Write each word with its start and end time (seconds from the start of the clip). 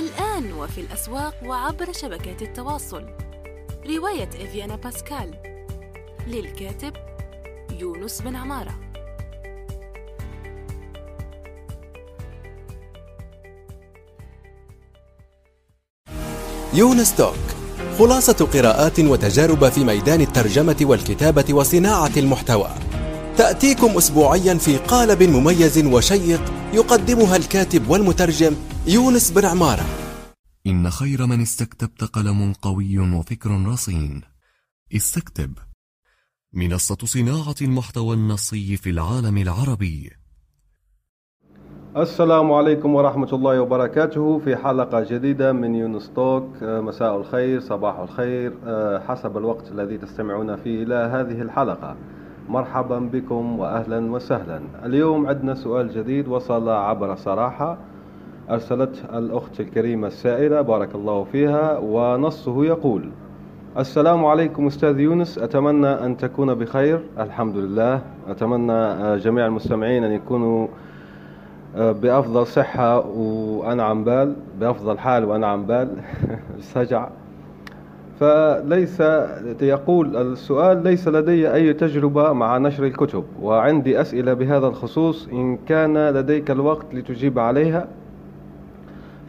الآن 0.00 0.52
وفي 0.52 0.80
الأسواق 0.80 1.34
وعبر 1.46 1.92
شبكات 1.92 2.42
التواصل. 2.42 3.04
رواية 3.86 4.28
إفيانا 4.44 4.76
باسكال. 4.76 5.34
للكاتب 6.26 6.92
يونس 7.80 8.22
بن 8.22 8.36
عمارة. 8.36 8.74
يونس 16.74 17.16
توك 17.16 17.34
خلاصة 17.98 18.48
قراءات 18.52 19.00
وتجارب 19.00 19.68
في 19.68 19.84
ميدان 19.84 20.20
الترجمة 20.20 20.76
والكتابة 20.82 21.54
وصناعة 21.54 22.12
المحتوى. 22.16 22.70
تأتيكم 23.38 23.96
أسبوعيا 23.96 24.54
في 24.54 24.76
قالب 24.76 25.22
مميز 25.22 25.78
وشيق 25.78 26.52
يقدمها 26.72 27.36
الكاتب 27.36 27.90
والمترجم 27.90 28.56
يونس 28.92 29.30
بن 29.30 29.44
عمارة. 29.44 29.84
إن 30.66 30.90
خير 30.90 31.26
من 31.26 31.40
استكتبت 31.40 32.04
قلم 32.04 32.52
قوي 32.62 32.98
وفكر 32.98 33.50
رصين. 33.66 34.20
استكتب. 34.96 35.52
منصة 36.52 36.96
صناعة 37.04 37.54
المحتوى 37.62 38.16
النصي 38.16 38.76
في 38.76 38.90
العالم 38.90 39.38
العربي. 39.38 40.10
السلام 41.96 42.52
عليكم 42.52 42.94
ورحمة 42.94 43.28
الله 43.32 43.60
وبركاته. 43.60 44.38
في 44.38 44.56
حلقة 44.56 45.06
جديدة 45.10 45.52
من 45.52 45.74
يونس 45.74 46.10
توك. 46.14 46.62
آه، 46.62 46.80
مساء 46.80 47.16
الخير 47.16 47.60
صباح 47.60 47.98
الخير. 47.98 48.58
آه، 48.64 48.98
حسب 48.98 49.36
الوقت 49.36 49.72
الذي 49.72 49.98
تستمعون 49.98 50.56
فيه 50.56 50.82
إلى 50.82 50.94
هذه 50.94 51.42
الحلقة. 51.42 51.96
مرحبا 52.48 52.98
بكم 52.98 53.58
وأهلا 53.58 54.12
وسهلا. 54.12 54.62
اليوم 54.84 55.26
عندنا 55.26 55.54
سؤال 55.54 55.94
جديد 55.94 56.28
وصل 56.28 56.68
عبر 56.68 57.16
صراحة. 57.16 57.89
أرسلت 58.50 59.04
الأخت 59.14 59.60
الكريمة 59.60 60.06
السائلة 60.06 60.60
بارك 60.60 60.94
الله 60.94 61.24
فيها 61.24 61.78
ونصه 61.78 62.64
يقول 62.64 63.10
السلام 63.78 64.24
عليكم 64.24 64.66
أستاذ 64.66 65.00
يونس 65.00 65.38
أتمنى 65.38 65.86
أن 65.86 66.16
تكون 66.16 66.54
بخير. 66.54 67.00
الحمد 67.18 67.56
لله. 67.56 68.00
أتمنى 68.28 68.72
آه، 68.72 69.16
جميع 69.16 69.46
المستمعين 69.46 70.04
أن 70.04 70.12
يكونوا 70.12 70.66
آه، 71.76 71.92
بأفضل 71.92 72.46
صحة 72.46 73.06
وأنا 73.08 73.82
عم 73.82 74.04
بال 74.04 74.36
بأفضل 74.60 74.98
حال 74.98 75.24
وأنا 75.24 75.46
عم 75.46 75.66
بال 75.66 75.88
سجع. 76.74 77.08
فليس 78.20 79.00
يقول 79.62 80.16
السؤال 80.16 80.82
ليس 80.82 81.08
لدي 81.08 81.54
أي 81.54 81.72
تجربة 81.72 82.32
مع 82.32 82.58
نشر 82.58 82.84
الكتب 82.84 83.24
وعندي 83.42 84.00
أسئلة 84.00 84.34
بهذا 84.34 84.66
الخصوص 84.66 85.28
إن 85.32 85.56
كان 85.56 86.08
لديك 86.08 86.50
الوقت 86.50 86.94
لتجيب 86.94 87.38
عليها. 87.38 87.88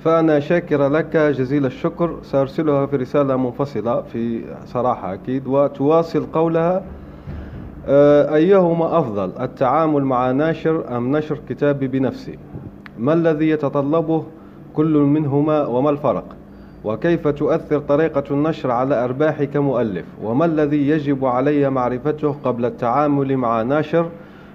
فأنا 0.04 0.40
شاكر 0.40 0.88
لك 0.88 1.18
جزيل 1.18 1.66
الشكر. 1.66 2.16
سأرسلها 2.24 2.86
في 2.86 2.96
رسالة 2.96 3.36
منفصلة 3.36 4.02
في 4.02 4.42
صراحة 4.66 5.14
أكيد 5.14 5.48
وتواصل 5.48 6.26
قولها. 6.34 6.84
آه، 7.88 8.36
أيهما 8.36 9.00
أفضل 9.00 9.32
التعامل 9.40 10.04
مع 10.04 10.32
ناشر 10.32 10.98
أم 10.98 11.18
نشر 11.18 11.40
كتابي 11.50 11.88
بنفسي 11.88 12.38
ما 13.00 13.14
الذي 13.14 13.50
يتطلبه 13.50 14.24
كل 14.76 14.98
منهما 14.98 15.66
وما 15.66 15.90
الفرق؟ 15.90 16.26
وكيف 16.84 17.28
تؤثر 17.28 17.80
طريقة 17.80 18.24
النشر 18.32 18.72
على 18.72 19.04
أرباحي 19.04 19.46
كمؤلف؟ 19.46 20.06
وما 20.24 20.46
الذي 20.46 20.90
يجب 20.90 21.26
علي 21.26 21.70
معرفته 21.70 22.36
قبل 22.44 22.66
التعامل 22.66 23.38
مع 23.38 23.62
ناشر 23.62 24.10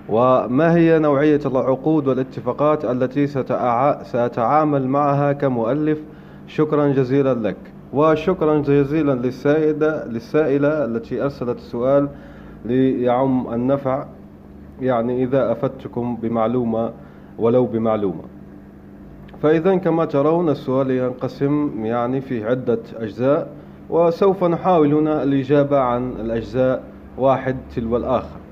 وما 0.09 0.77
هي 0.77 0.99
نوعية 0.99 1.41
العقود 1.47 2.09
والاتفاقات 2.09 2.85
التي 2.85 3.27
سأتعامل 4.03 4.89
معها 4.89 5.33
كمؤلف؟ 5.33 5.99
شكرا 6.47 6.87
جزيلا 6.87 7.35
لك. 7.35 7.57
وشكرا 7.93 8.59
جزيلا 8.59 9.13
للسائدة 9.13 10.05
للسائلة 10.07 10.85
التي 10.85 11.23
أرسلت 11.23 11.57
السؤال 11.59 12.09
ليعم 12.65 13.55
النفع. 13.55 14.07
يعني 14.81 15.23
إذا 15.23 15.53
أفدتكم 15.53 16.17
بمعلومة 16.17 16.93
ولو 17.39 17.67
بمعلومة. 17.67 18.23
فإذا 19.43 19.77
كما 19.77 20.05
ترون 20.05 20.49
السؤال 20.49 20.91
ينقسم 20.91 21.85
يعني 21.85 22.21
في 22.21 22.45
عدة 22.45 22.79
أجزاء 22.97 23.49
وسوف 23.91 24.45
نحاول 24.45 24.95
هنا 24.95 25.23
الإجابة 25.23 25.79
عن 25.79 26.13
الأجزاء 26.21 26.83
واحد 27.19 27.57
تلو 27.75 27.97
الآخر. 27.97 28.46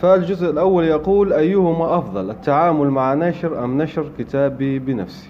فالجزء 0.00 0.50
الأول 0.50 0.84
يقول 0.84 1.32
أيهما 1.32 1.98
أفضل 1.98 2.30
التعامل 2.30 2.90
مع 2.90 3.14
نشر 3.14 3.64
أم 3.64 3.82
نشر 3.82 4.06
كتابي 4.18 4.78
بنفسي؟ 4.78 5.28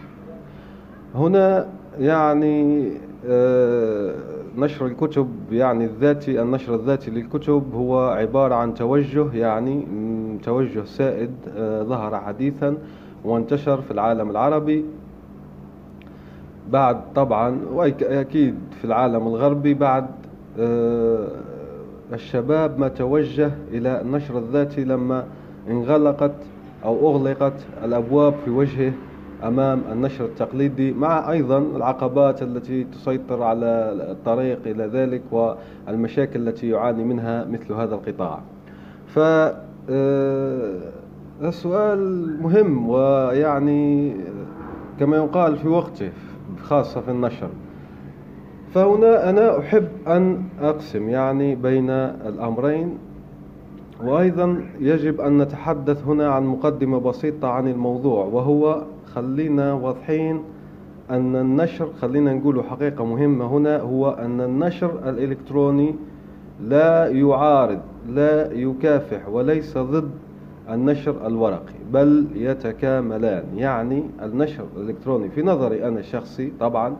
هنا 1.14 1.66
يعني 1.98 2.88
آه 3.26 4.14
نشر 4.56 4.86
الكتب 4.86 5.28
يعني 5.52 5.84
الذاتي 5.84 6.42
النشر 6.42 6.74
الذاتي 6.74 7.10
للكتب 7.10 7.74
هو 7.74 8.08
عبارة 8.08 8.54
عن 8.54 8.74
توجه 8.74 9.26
يعني 9.34 9.86
توجه 10.42 10.84
سائد 10.84 11.30
آه، 11.56 11.82
ظهر 11.82 12.20
حديثا 12.20 12.76
وانتشر 13.24 13.80
في 13.82 13.90
العالم 13.90 14.30
العربي. 14.30 14.84
بعد 16.70 17.00
طبعا 17.14 17.60
وأكيد 17.72 18.54
في 18.78 18.84
العالم 18.84 19.26
الغربي 19.26 19.74
بعد 19.74 20.06
آه، 20.58 21.28
الشباب 22.12 22.78
ما 22.78 22.88
توجه 22.88 23.50
إلى 23.72 24.00
النشر 24.00 24.38
الذاتي 24.38 24.84
لما 24.84 25.24
انغلقت 25.70 26.34
أو 26.84 27.10
أغلقت 27.10 27.52
الأبواب 27.84 28.34
في 28.44 28.50
وجهه 28.50 28.92
أمام 29.44 29.82
النشر 29.92 30.24
التقليدي 30.24 30.92
مع 30.92 31.32
أيضا 31.32 31.58
العقبات 31.58 32.42
التي 32.42 32.84
تسيطر 32.84 33.42
على 33.42 33.66
الطريق 34.10 34.58
إلى 34.66 34.86
ذلك 34.86 35.22
والمشاكل 35.30 36.48
التي 36.48 36.68
يعاني 36.68 37.04
منها 37.04 37.44
مثل 37.44 37.72
هذا 37.72 37.94
القطاع. 37.94 38.40
ف 39.06 39.18
آه، 39.90 40.80
السؤال 41.42 42.42
مهم 42.42 42.88
ويعني 42.88 44.14
كما 45.00 45.16
يقال 45.16 45.56
في 45.56 45.68
وقته 45.68 46.10
خاصة 46.62 47.00
في 47.00 47.10
النشر. 47.10 47.48
فهنا 48.74 49.30
أنا 49.30 49.58
أحب 49.58 49.88
أن 50.06 50.42
أقسم 50.60 51.08
يعني 51.08 51.54
بين 51.54 51.90
الأمرين 51.90 52.98
وأيضا 54.04 54.64
يجب 54.80 55.20
أن 55.20 55.38
نتحدث 55.38 56.04
هنا 56.04 56.28
عن 56.28 56.46
مقدمة 56.46 57.00
بسيطة 57.00 57.48
عن 57.48 57.68
الموضوع 57.68 58.24
وهو 58.24 58.82
خلينا 59.14 59.72
واضحين 59.72 60.42
أن 61.10 61.36
النشر 61.36 61.88
خلينا 62.00 62.32
نقول 62.32 62.64
حقيقة 62.64 63.04
مهمة 63.04 63.46
هنا 63.46 63.80
هو 63.80 64.10
أن 64.10 64.40
النشر 64.40 65.08
الإلكتروني 65.08 65.94
لا 66.60 67.08
يعارض 67.08 67.80
لا 68.08 68.52
يكافح 68.52 69.28
وليس 69.28 69.78
ضد 69.78 70.10
النشر 70.70 71.26
الورقي 71.26 71.74
بل 71.92 72.26
يتكاملان. 72.34 73.44
يعني 73.56 74.02
النشر 74.22 74.64
الإلكتروني 74.76 75.28
في 75.28 75.42
نظري 75.42 75.88
أنا 75.88 76.00
الشخصي 76.00 76.52
طبعا 76.60 76.96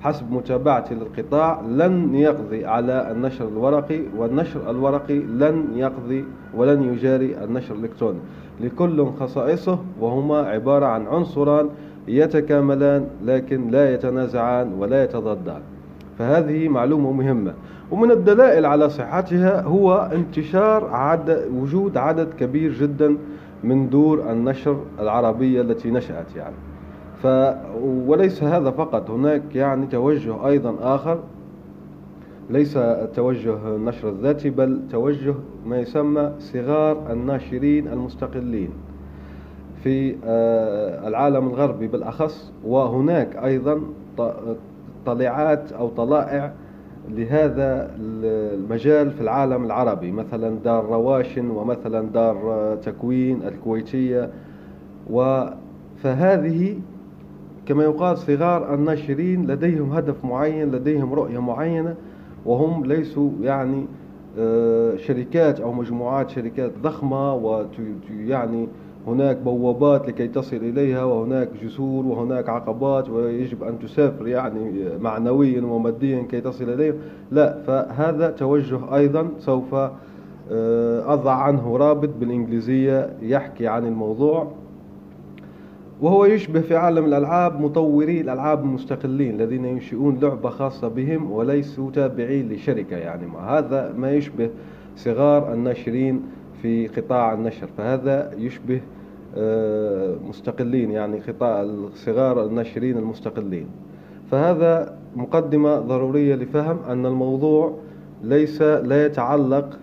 حسب 0.00 0.32
متابعتي 0.32 0.94
للقطاع 0.94 1.60
لن 1.60 2.14
يقضي 2.14 2.66
على 2.66 3.12
النشر 3.12 3.48
الورقي 3.48 4.00
والنشر 4.16 4.70
الورقي 4.70 5.18
لن 5.18 5.66
يقضي 5.74 6.24
ولن 6.54 6.82
يجاري 6.82 7.44
النشر 7.44 7.74
الإلكتروني. 7.74 8.18
لكل 8.60 9.06
خصائصه 9.20 9.78
وهما 10.00 10.38
عبارة 10.38 10.86
عن 10.86 11.06
عنصران 11.06 11.68
يتكاملان 12.08 13.06
لكن 13.24 13.70
لا 13.70 13.94
يتنازعان 13.94 14.72
ولا 14.78 15.04
يتضادان. 15.04 15.60
فهذه 16.18 16.68
معلومة 16.68 17.12
مهمة. 17.12 17.54
ومن 17.90 18.10
الدلائل 18.10 18.66
على 18.66 18.88
صحتها 18.88 19.62
هو 19.62 20.10
انتشار 20.14 20.84
عدد 20.92 21.50
وجود 21.54 21.96
عدد 21.96 22.28
كبير 22.38 22.72
جدا 22.72 23.16
من 23.64 23.90
دور 23.90 24.30
النشر 24.32 24.76
العربية 25.00 25.60
التي 25.60 25.90
نشأت 25.90 26.36
يعني. 26.36 26.54
ف 27.22 27.26
وليس 27.82 28.42
هذا 28.42 28.70
فقط. 28.70 29.10
هناك 29.10 29.42
يعني 29.54 29.86
توجه 29.86 30.46
أيضا 30.46 30.74
آخر. 30.80 31.18
ليس 32.50 32.78
توجه 33.14 33.76
النشر 33.76 34.08
الذاتي 34.08 34.50
بل 34.50 34.80
توجه 34.90 35.34
ما 35.66 35.78
يسمى 35.78 36.32
صغار 36.38 37.12
الناشرين 37.12 37.88
المستقلين 37.88 38.70
في 39.82 40.16
آه، 40.24 41.08
العالم 41.08 41.46
الغربي 41.46 41.86
بالأخص. 41.86 42.52
وهناك 42.64 43.36
أيضا 43.36 43.80
طلعات 45.06 45.72
أو 45.72 45.88
طلائع 45.88 46.52
لهذا 47.08 47.90
المجال 47.98 49.10
في 49.10 49.20
العالم 49.20 49.64
العربي. 49.64 50.12
مثلا 50.12 50.56
دار 50.64 50.84
رواشن 50.84 51.50
ومثلا 51.50 52.00
دار 52.00 52.78
تكوين 52.82 53.42
الكويتية. 53.42 54.30
فهذه 56.02 56.76
كما 57.66 57.84
يقال 57.84 58.18
صغار 58.18 58.74
الناشرين 58.74 59.46
لديهم 59.46 59.92
هدف 59.92 60.24
معين 60.24 60.70
لديهم 60.70 61.14
رؤية 61.14 61.38
معينة 61.38 61.94
وهم 62.46 62.84
ليسوا 62.84 63.30
يعني 63.42 63.86
آه، 64.38 64.96
شركات 64.96 65.60
أو 65.60 65.72
مجموعات 65.72 66.30
شركات 66.30 66.72
ضخمة 66.82 67.34
ويعني 67.34 68.68
هناك 69.06 69.36
بوابات 69.36 70.08
لكي 70.08 70.28
تصل 70.28 70.56
إليها 70.56 71.04
وهناك 71.04 71.48
جسور 71.64 72.06
وهناك 72.06 72.48
عقبات 72.48 73.10
ويجب 73.10 73.62
أن 73.62 73.78
تسافر 73.78 74.28
يعني 74.28 74.88
معنويا 75.00 75.62
وماديا 75.62 76.22
كي 76.22 76.40
تصل 76.40 76.70
إليها 76.70 76.94
لا 77.30 77.62
فهذا 77.66 78.30
توجه 78.30 78.96
أيضا 78.96 79.28
سوف 79.38 79.74
آه، 80.52 81.12
أضع 81.12 81.32
عنه 81.32 81.76
رابط 81.76 82.10
بالإنجليزية 82.20 83.10
يحكي 83.22 83.68
عن 83.68 83.86
الموضوع. 83.86 84.52
وهو 86.00 86.24
يشبه 86.24 86.60
في 86.60 86.76
عالم 86.76 87.04
الألعاب 87.04 87.60
مطوري 87.60 88.20
الألعاب 88.20 88.64
المستقلين 88.64 89.34
الذين 89.34 89.64
ينشئون 89.64 90.18
لعبة 90.22 90.50
خاصة 90.50 90.88
بهم 90.88 91.30
وليسوا 91.30 91.90
تابعين 91.90 92.48
لشركة 92.52 92.96
يعني. 92.96 93.26
ما 93.26 93.38
هذا 93.40 93.94
ما 93.96 94.12
يشبه 94.12 94.50
صغار 94.96 95.52
الناشرين 95.52 96.22
في 96.62 96.86
قطاع 96.86 97.32
النشر 97.32 97.66
فهذا 97.78 98.30
يشبه 98.38 98.80
آه، 99.36 100.16
مستقلين 100.28 100.90
يعني 100.90 101.20
قطاع 101.20 101.66
صغار 101.94 102.46
الناشرين 102.46 102.98
المستقلين. 102.98 103.66
فهذا 104.30 104.96
مقدمة 105.16 105.78
ضرورية 105.78 106.34
لفهم 106.34 106.78
أن 106.88 107.06
الموضوع 107.06 107.78
ليس 108.22 108.62
لا 108.62 109.06
يتعلق 109.06 109.78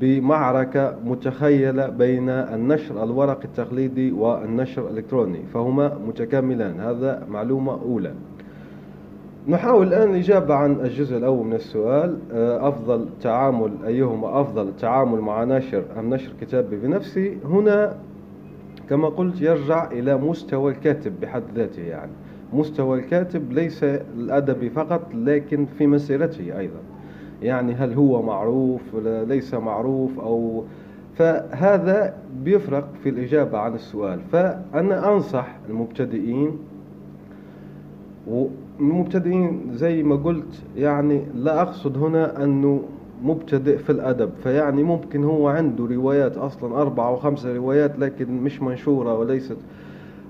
بمعركة 0.00 0.96
متخيلة 1.04 1.88
بين 1.88 2.28
النشر 2.28 3.04
الورقي 3.04 3.44
التقليدي 3.44 4.12
والنشر 4.12 4.88
الإلكتروني 4.88 5.42
فهما 5.54 5.98
متكاملان. 6.06 6.80
هذا 6.80 7.26
معلومة 7.28 7.72
أولى. 7.72 8.14
نحاول 9.48 9.86
الآن 9.86 10.10
الإجابة 10.10 10.54
عن 10.54 10.72
الجزء 10.80 11.16
الأول 11.16 11.46
من 11.46 11.54
السؤال. 11.54 12.18
آه، 12.32 12.68
أفضل 12.68 13.08
تعامل 13.22 13.72
أيهما 13.86 14.40
أفضل 14.40 14.68
التعامل 14.68 15.20
مع 15.20 15.44
ناشر 15.44 15.84
أم 15.98 16.14
نشر 16.14 16.32
كتابي 16.40 16.76
بنفسي؟ 16.76 17.38
هنا 17.44 17.96
كما 18.88 19.08
قلت 19.08 19.40
يرجع 19.40 19.90
إلى 19.90 20.16
مستوى 20.16 20.72
الكاتب 20.72 21.20
بحد 21.20 21.42
ذاته 21.54 21.82
يعني. 21.82 22.12
مستوى 22.52 22.98
الكاتب 22.98 23.52
ليس 23.52 23.84
الأدبي 23.84 24.70
فقط 24.70 25.02
لكن 25.14 25.66
في 25.78 25.86
مسيرته 25.86 26.58
أيضا. 26.58 26.80
يعني 27.42 27.74
هل 27.74 27.94
هو 27.94 28.22
معروف 28.22 28.80
ليس 29.04 29.54
معروف 29.54 30.20
أو 30.20 30.64
فهذا 31.14 32.14
بيفرق 32.44 32.88
في 33.02 33.08
الإجابة 33.08 33.58
عن 33.58 33.74
السؤال. 33.74 34.20
فأنا 34.32 35.12
أنصح 35.12 35.46
المبتدئين 35.68 36.50
والمبتدئين 38.26 39.60
زي 39.72 40.02
ما 40.02 40.16
قلت 40.16 40.62
يعني 40.76 41.22
لا 41.34 41.62
أقصد 41.62 41.98
هنا 41.98 42.44
أنه 42.44 42.82
مبتدئ 43.24 43.78
في 43.78 43.90
الأدب. 43.90 44.30
فيعني 44.42 44.82
ممكن 44.82 45.24
هو 45.24 45.48
عنده 45.48 45.86
روايات 45.86 46.36
أصلا 46.36 46.80
أربعة 46.80 47.08
أو 47.08 47.16
خمسة 47.16 47.56
روايات 47.56 47.98
لكن 47.98 48.42
مش 48.42 48.62
منشورة 48.62 49.18
وليست. 49.18 49.56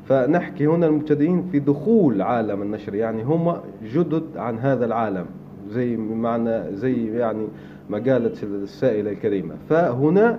فنحكي 0.08 0.66
هنا 0.66 0.86
المبتدئين 0.86 1.48
في 1.52 1.58
دخول 1.58 2.22
عالم 2.22 2.62
النشر 2.62 2.94
يعني 2.94 3.22
هم 3.22 3.56
جدد 3.94 4.36
عن 4.36 4.58
هذا 4.58 4.84
العالم. 4.84 5.26
زي 5.68 5.96
معنى 5.96 6.76
زي 6.76 7.18
يعني 7.18 7.46
ما 7.90 7.98
قالت 7.98 8.44
السائلة 8.44 9.10
الكريمة. 9.10 9.54
فهنا 9.68 10.38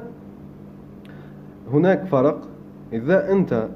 هناك 1.73 2.05
فرق. 2.05 2.41
إذا 2.93 3.31
أنت 3.31 3.67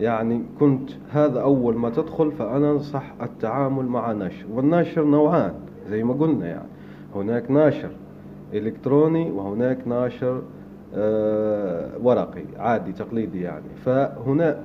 يعني 0.00 0.42
كنت 0.60 0.90
هذا 1.12 1.40
أول 1.40 1.76
ما 1.76 1.90
تدخل 1.90 2.32
فأنا 2.32 2.70
أنصح 2.70 3.12
التعامل 3.22 3.84
مع 3.84 4.12
ناشر. 4.12 4.46
والناشر 4.52 5.04
نوعان 5.04 5.52
زي 5.88 6.04
ما 6.04 6.14
قلنا 6.14 6.46
يعني. 6.46 6.68
هناك 7.14 7.50
ناشر 7.50 7.90
إلكتروني 8.52 9.30
وهناك 9.30 9.88
ناشر 9.88 10.42
آه 10.94 11.90
ورقي 12.02 12.44
عادي 12.58 12.92
تقليدي 12.92 13.42
يعني. 13.42 13.68
فهنا 13.84 14.58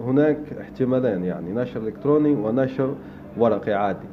هناك 0.00 0.38
احتمالين 0.60 1.24
يعني. 1.24 1.52
نشر 1.52 1.80
إلكتروني 1.80 2.34
ونشر 2.34 2.94
ورقي 3.38 3.72
عادي. 3.72 4.06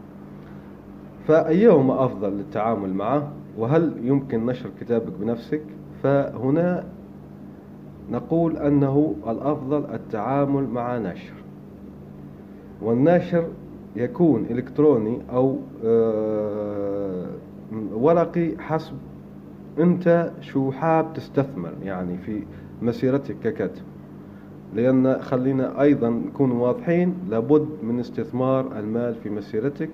فأيهما 1.27 2.05
أفضل 2.05 2.29
للتعامل 2.29 2.93
معه؟ 2.93 3.31
وهل 3.57 3.93
يمكن 4.03 4.45
نشر 4.45 4.69
كتابك 4.81 5.13
بنفسك؟ 5.19 5.61
فهنا 6.03 6.85
نقول 8.11 8.57
أنه 8.57 9.15
الأفضل 9.27 9.85
التعامل 9.93 10.67
مع 10.67 10.97
نشر 10.97 11.33
والناشر 12.81 13.47
يكون 13.95 14.45
إلكتروني 14.49 15.21
أو 15.33 15.57
آه، 15.85 17.25
ورقي 17.93 18.57
حسب 18.59 18.93
أنت 19.79 20.31
شو 20.41 20.71
حاب 20.71 21.13
تستثمر 21.13 21.73
يعني 21.83 22.17
في 22.17 22.43
مسيرتك 22.81 23.35
ككاتب. 23.43 23.81
لأن 24.75 25.21
خلينا 25.21 25.81
أيضا 25.81 26.09
نكون 26.09 26.51
واضحين 26.51 27.15
لابد 27.29 27.67
من 27.83 27.99
استثمار 27.99 28.79
المال 28.79 29.15
في 29.15 29.29
مسيرتك. 29.29 29.89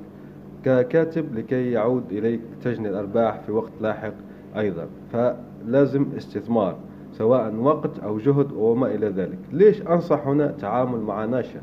ككاتب 0.66 1.36
لكي 1.36 1.72
يعود 1.72 2.12
إليك 2.12 2.42
تجني 2.64 2.90
الأرباح 2.90 3.40
في 3.40 3.52
وقت 3.52 3.72
لاحق 3.82 4.14
أيضا. 4.58 4.88
فلازم 5.14 6.06
استثمار 6.18 6.76
سواء 7.12 7.56
وقت 7.56 8.00
أو 8.00 8.18
جهد 8.18 8.52
وما 8.52 8.88
إلى 8.88 9.10
ذلك. 9.10 9.40
ليش 9.52 9.82
أنصح 9.82 10.28
هنا 10.28 10.48
تعامل 10.48 11.00
مع 11.00 11.26
ناشر 11.26 11.60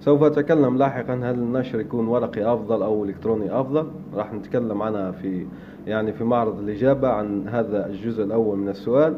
سوف 0.00 0.22
أتكلم 0.22 0.76
لاحقا 0.76 1.14
هل 1.14 1.34
النشر 1.34 1.80
يكون 1.80 2.08
ورقي 2.08 2.52
أفضل 2.52 2.82
أو 2.82 3.04
إلكتروني 3.04 3.60
أفضل؟ 3.60 3.86
راح 4.14 4.32
نتكلم 4.32 4.82
عنها 4.82 5.10
في 5.10 5.46
يعني 5.86 6.12
في 6.12 6.24
معرض 6.24 6.58
الإجابة 6.58 7.08
عن 7.08 7.48
هذا 7.48 7.86
الجزء 7.86 8.24
الأول 8.24 8.58
من 8.58 8.68
السؤال. 8.68 9.14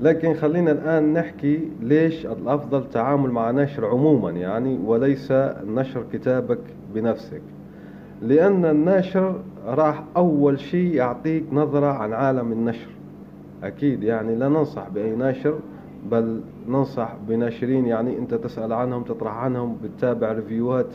لكن 0.00 0.34
خلينا 0.34 0.72
الآن 0.72 1.12
نحكي 1.12 1.68
ليش 1.80 2.26
الأفضل 2.26 2.84
تعامل 2.90 3.30
مع 3.30 3.50
نشر 3.50 3.86
عموما 3.86 4.30
يعني 4.30 4.78
وليس 4.84 5.32
نشر 5.66 6.04
كتابك 6.12 6.58
بنفسك. 6.94 7.42
لأن 8.22 8.64
الناشر 8.64 9.40
راح 9.66 10.04
أول 10.16 10.60
شيء 10.60 10.94
يعطيك 10.94 11.44
نظرة 11.52 11.86
عن 11.86 12.12
عالم 12.12 12.52
النشر. 12.52 12.88
أكيد 13.62 14.02
يعني 14.02 14.34
لا 14.34 14.48
ننصح 14.48 14.88
بأي 14.88 15.16
ناشر 15.16 15.58
بل 16.10 16.40
ننصح 16.68 17.14
بناشرين 17.28 17.86
يعني 17.86 18.18
أنت 18.18 18.34
تسأل 18.34 18.72
عنهم 18.72 19.02
تطرح 19.02 19.32
عنهم 19.32 19.76
بتتابع 19.84 20.32
ريفيوهات 20.32 20.86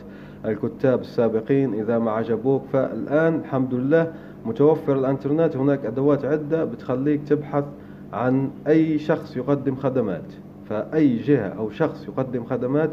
الكتاب 0.44 1.00
السابقين 1.00 1.74
إذا 1.74 1.98
ما 1.98 2.10
عجبوك. 2.10 2.62
فالآن 2.72 3.34
الحمد 3.34 3.74
لله 3.74 4.12
متوفر 4.46 4.98
الإنترنت 4.98 5.56
هناك 5.56 5.86
أدوات 5.86 6.24
عدة 6.24 6.64
بتخليك 6.64 7.20
تبحث 7.28 7.64
عن 8.12 8.50
أي 8.66 8.98
شخص 8.98 9.36
يقدم 9.36 9.76
خدمات. 9.76 10.32
فأي 10.68 11.16
جهة 11.16 11.48
أو 11.48 11.70
شخص 11.70 12.08
يقدم 12.08 12.44
خدمات 12.44 12.90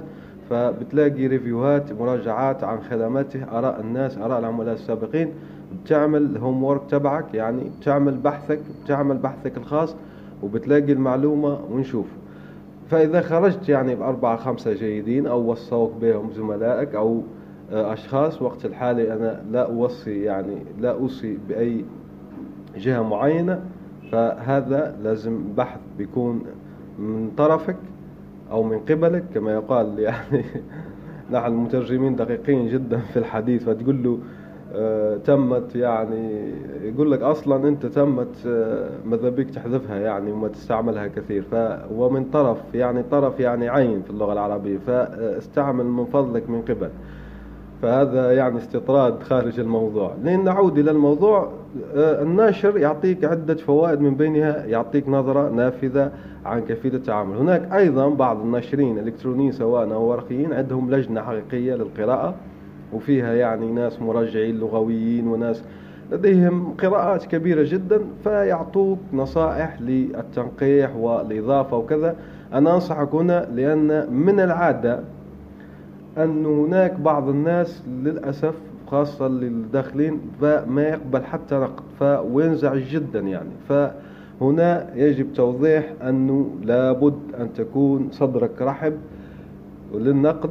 فبتلاقي 0.49 1.27
review 1.27 1.75
هات 1.75 1.91
مراجعات 1.93 2.63
عن 2.63 2.81
خدماته 2.81 3.43
آراء 3.59 3.79
الناس 3.79 4.17
آراء 4.17 4.39
العملاء 4.39 4.73
السابقين. 4.73 5.33
بتعمل 5.83 6.21
ال 6.21 6.63
homework 6.63 6.81
تبعك 6.89 7.33
يعني 7.33 7.63
بتعمل 7.81 8.17
بحثك 8.17 8.59
بتعمل 8.83 9.17
بحثك 9.17 9.57
الخاص 9.57 9.95
وبتلاقي 10.43 10.91
المعلومة 10.91 11.59
ونشوف. 11.71 12.05
فإذا 12.89 13.21
خرجت 13.21 13.69
يعني 13.69 13.95
بأربعة 13.95 14.37
خمسة 14.37 14.73
جيدين 14.73 15.27
أو 15.27 15.51
وصوك 15.51 15.91
بهم 16.01 16.31
زملائك 16.31 16.95
أو 16.95 17.21
آه، 17.71 17.93
أشخاص 17.93 18.41
وقت 18.41 18.65
الحالي 18.65 19.13
أنا 19.13 19.41
لا 19.51 19.65
أوصي 19.65 20.23
يعني 20.23 20.57
لا 20.79 20.91
أوصي 20.91 21.37
بأي 21.49 21.85
جهة 22.77 23.01
معينة 23.01 23.61
فهذا 24.11 24.95
لازم 25.03 25.43
بحث 25.57 25.79
بيكون 25.97 26.41
من 26.99 27.31
طرفك. 27.37 27.75
أو 28.51 28.63
من 28.63 28.79
قبلك 28.79 29.23
كما 29.33 29.53
يقال 29.53 29.99
يعني 30.09 30.43
نحن 31.31 31.45
المترجمين 31.45 32.15
دقيقين 32.15 32.67
جدا 32.67 32.97
في 32.99 33.19
الحديث 33.19 33.63
فتقول 33.63 34.03
له 34.03 34.19
آه 34.73 35.17
تمت 35.17 35.75
يعني 35.75 36.53
يقول 36.81 37.11
لك 37.11 37.21
أصلا 37.21 37.67
أنت 37.67 37.85
تمت 37.85 38.45
آه 38.47 38.89
ماذا 39.05 39.29
بك 39.29 39.49
تحذفها 39.49 39.99
يعني 39.99 40.31
وما 40.31 40.47
تستعملها 40.47 41.07
كثير. 41.07 41.41
ف 41.41 41.55
ومن 41.91 42.25
طرف 42.25 42.57
يعني 42.73 43.03
طرف 43.03 43.39
يعني 43.39 43.69
عين 43.69 44.01
في 44.01 44.09
اللغة 44.09 44.33
العربية 44.33 44.77
فاستعمل 44.77 45.85
من 45.85 46.05
فضلك 46.05 46.49
من 46.49 46.61
قبل. 46.61 46.89
فهذا 47.81 48.31
يعني 48.33 48.57
استطراد 48.57 49.23
خارج 49.23 49.59
الموضوع. 49.59 50.15
لين 50.23 50.43
نعود 50.43 50.77
إلى 50.77 50.91
الموضوع 50.91 51.51
الناشر 51.95 52.77
يعطيك 52.77 53.25
عدة 53.25 53.55
فوائد 53.55 54.01
من 54.01 54.15
بينها 54.15 54.65
يعطيك 54.65 55.09
نظرة 55.09 55.49
نافذة 55.49 56.11
عن 56.45 56.61
كيفية 56.61 56.89
التعامل. 56.89 57.37
هناك 57.37 57.73
أيضا 57.73 58.09
بعض 58.09 58.41
الناشرين 58.41 58.99
الإلكترونيين 58.99 59.51
سواء 59.51 59.93
أو 59.93 60.03
ورقيين 60.03 60.53
عندهم 60.53 60.91
لجنة 60.91 61.21
حقيقية 61.21 61.75
للقراءة 61.75 62.35
وفيها 62.93 63.33
يعني 63.33 63.71
ناس 63.71 64.01
مرجعين 64.01 64.59
لغويين 64.59 65.27
وناس 65.27 65.63
لديهم 66.11 66.73
قراءات 66.73 67.25
كبيرة 67.25 67.63
جدا 67.63 68.01
فيعطوك 68.23 68.99
نصائح 69.13 69.81
للتنقيح 69.81 70.95
والإضافة 70.95 71.77
وكذا. 71.77 72.15
أنا 72.53 72.75
أنصحك 72.75 73.15
هنا 73.15 73.47
لأن 73.55 74.13
من 74.13 74.39
العادة 74.39 74.99
أن 76.17 76.45
هناك 76.45 76.99
بعض 76.99 77.29
الناس 77.29 77.83
للأسف 78.03 78.55
خاصة 78.91 79.27
للداخلين 79.27 80.19
فما 80.41 80.81
يقبل 80.81 81.23
حتى 81.23 81.55
نقد 81.55 82.25
وينزعج 82.31 82.81
جدا 82.81 83.19
يعني. 83.19 83.49
ف 83.69 83.73
هنا 84.41 84.95
يجب 84.95 85.33
توضيح 85.33 85.93
أنه 86.03 86.49
لابد 86.63 87.19
أن 87.39 87.53
تكون 87.53 88.07
صدرك 88.11 88.61
رحب 88.61 88.93
للنقد 89.93 90.49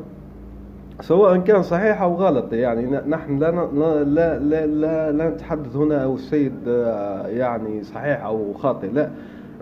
سواء 1.01 1.37
كان 1.37 1.63
صحيح 1.63 2.03
أو 2.03 2.15
غلط 2.15 2.53
يعني. 2.53 3.01
نحن 3.09 3.39
لا 3.39 3.51
لا 3.51 4.05
لا 4.05 4.67
لا, 4.67 5.13
لا 5.13 5.31
نتحدث 5.31 5.77
هنا 5.77 6.05
أو 6.05 6.15
السيد 6.15 6.53
آه، 6.69 7.27
يعني 7.27 7.83
صحيح 7.83 8.25
أو 8.25 8.53
خاطئ 8.55 8.91
لا. 8.91 9.11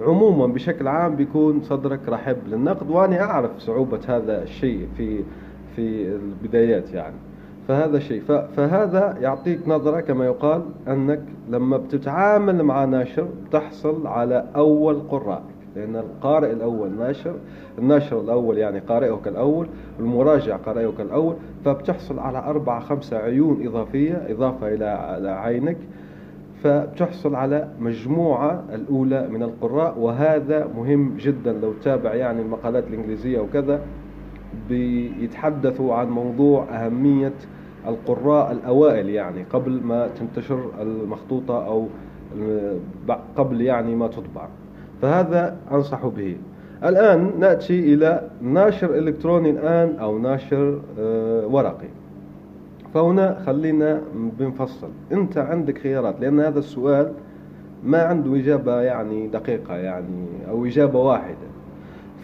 عموما 0.03 0.47
بشكل 0.47 0.89
عام 0.89 1.17
بيكون 1.17 1.63
صدرك 1.63 2.01
رحب 2.09 2.37
للنقد 2.49 2.91
وأنا 2.91 3.21
أعرف 3.23 3.51
صعوبة 3.59 4.01
هذا 4.09 4.43
الشيء 4.43 4.89
في 4.97 5.25
في 5.77 6.09
البدايات 6.09 6.93
يعني. 6.95 7.15
فهذا 7.69 7.99
شيء. 7.99 8.23
فهذا 8.57 9.17
يعطيك 9.21 9.69
نظرة 9.69 10.01
كما 10.01 10.27
يقال 10.27 10.63
أنك 10.89 11.21
لما 11.51 11.77
بتتعامل 11.77 12.63
مع 12.63 12.85
ناشر 12.85 13.27
بتحصل 13.49 14.07
على 14.07 14.45
أول 14.57 15.01
قراء. 15.11 15.43
لأن 15.77 15.97
القارئ 15.97 16.53
الأول 16.53 16.91
ناشر 16.99 17.35
الناشر 17.79 18.21
الأول 18.21 18.59
يعني 18.59 18.79
قارئك 18.79 19.29
الأول 19.29 19.67
المراجع 20.01 20.57
قارئك 20.57 21.01
الأول 21.01 21.35
فبتحصل 21.65 22.19
على 22.19 22.39
أربعة 22.39 22.81
خمسة 22.81 23.17
عيون 23.17 23.67
إضافية 23.67 24.27
إضافة 24.29 24.69
إلى 24.75 25.31
عينك 25.31 25.77
فبتحصل 26.63 27.35
على 27.35 27.69
مجموعة 27.81 28.63
الأولى 28.75 29.29
من 29.29 29.43
القراء. 29.43 29.99
وهذا 29.99 30.69
مهم 30.77 31.17
جدا 31.17 31.53
لو 31.53 31.73
تابع 31.83 32.15
يعني 32.15 32.43
المقالات 32.43 32.85
الإنجليزية 32.91 33.41
وكذا 33.41 33.81
بيتحدثوا 34.69 35.95
عن 35.95 36.11
موضوع 36.11 36.65
أهمية 36.71 37.33
القراء 37.89 38.53
الأوائل 38.53 39.09
يعني 39.09 39.45
قبل 39.53 39.81
ما 39.85 40.09
تنتشر 40.09 40.71
المخطوطة 40.83 41.67
أو 41.67 41.87
قبل 43.37 43.61
يعني 43.61 43.95
ما 43.95 44.07
تطبع. 44.09 44.49
فهذا 45.03 45.57
أنصح 45.73 46.07
به. 46.07 46.37
الآن 46.85 47.31
نأتي 47.39 47.95
إلى 47.95 48.31
ناشر 48.43 48.99
إلكتروني 48.99 49.51
الآن 49.51 49.97
أو 49.97 50.19
ناشر 50.19 50.81
آه، 50.99 51.47
ورقي. 51.47 51.89
فهنا 52.95 53.43
خلينا 53.47 54.01
بنفصل. 54.39 54.89
أنت 55.13 55.39
عندك 55.39 55.79
خيارات 55.79 56.21
لأن 56.21 56.41
هذا 56.41 56.59
السؤال 56.59 57.13
ما 57.85 58.03
عنده 58.03 58.37
إجابة 58.37 58.81
يعني 58.81 59.29
دقيقة 59.29 59.77
يعني 59.77 60.27
أو 60.51 60.67
إجابة 60.67 60.99
واحدة. 60.99 61.56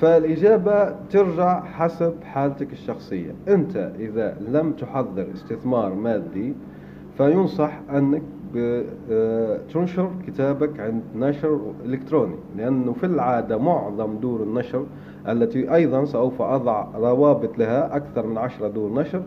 فالإجابة 0.02 0.94
ترجع 1.10 1.64
حسب 1.64 2.14
حالتك 2.24 2.72
الشخصية. 2.72 3.34
أنت 3.48 3.76
إذا 3.98 4.36
لم 4.48 4.72
تحضر 4.72 5.26
استثمار 5.34 5.94
مادي 5.94 6.54
فينصح 7.16 7.80
أنك 7.94 8.22
آه، 9.10 9.58
تنشر 9.74 10.10
كتابك 10.26 10.80
عند 10.80 11.02
نشر 11.16 11.60
إلكتروني. 11.84 12.34
لأنه 12.56 12.92
في 12.92 13.06
العادة 13.06 13.58
معظم 13.58 14.16
دور 14.16 14.42
النشر 14.42 14.86
التي 15.28 15.74
أيضا 15.74 16.04
سوف 16.04 16.42
أضع 16.42 16.86
روابط 16.94 17.58
لها 17.58 17.96
أكثر 17.96 18.26
من 18.26 18.38
عشرة 18.38 18.68
دور 18.68 19.00
نشر. 19.00 19.22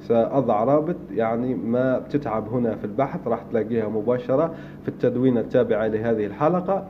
سأضع 0.00 0.64
رابط 0.64 0.96
يعني 1.10 1.54
ما 1.54 1.98
بتتعب 1.98 2.48
هنا 2.48 2.76
في 2.76 2.84
البحث 2.84 3.28
راح 3.28 3.42
تلاقيها 3.50 3.88
مباشرة 3.88 4.54
في 4.82 4.88
التدوين 4.88 5.38
التابعة 5.38 5.86
لهذه 5.86 6.26
الحلقة. 6.26 6.86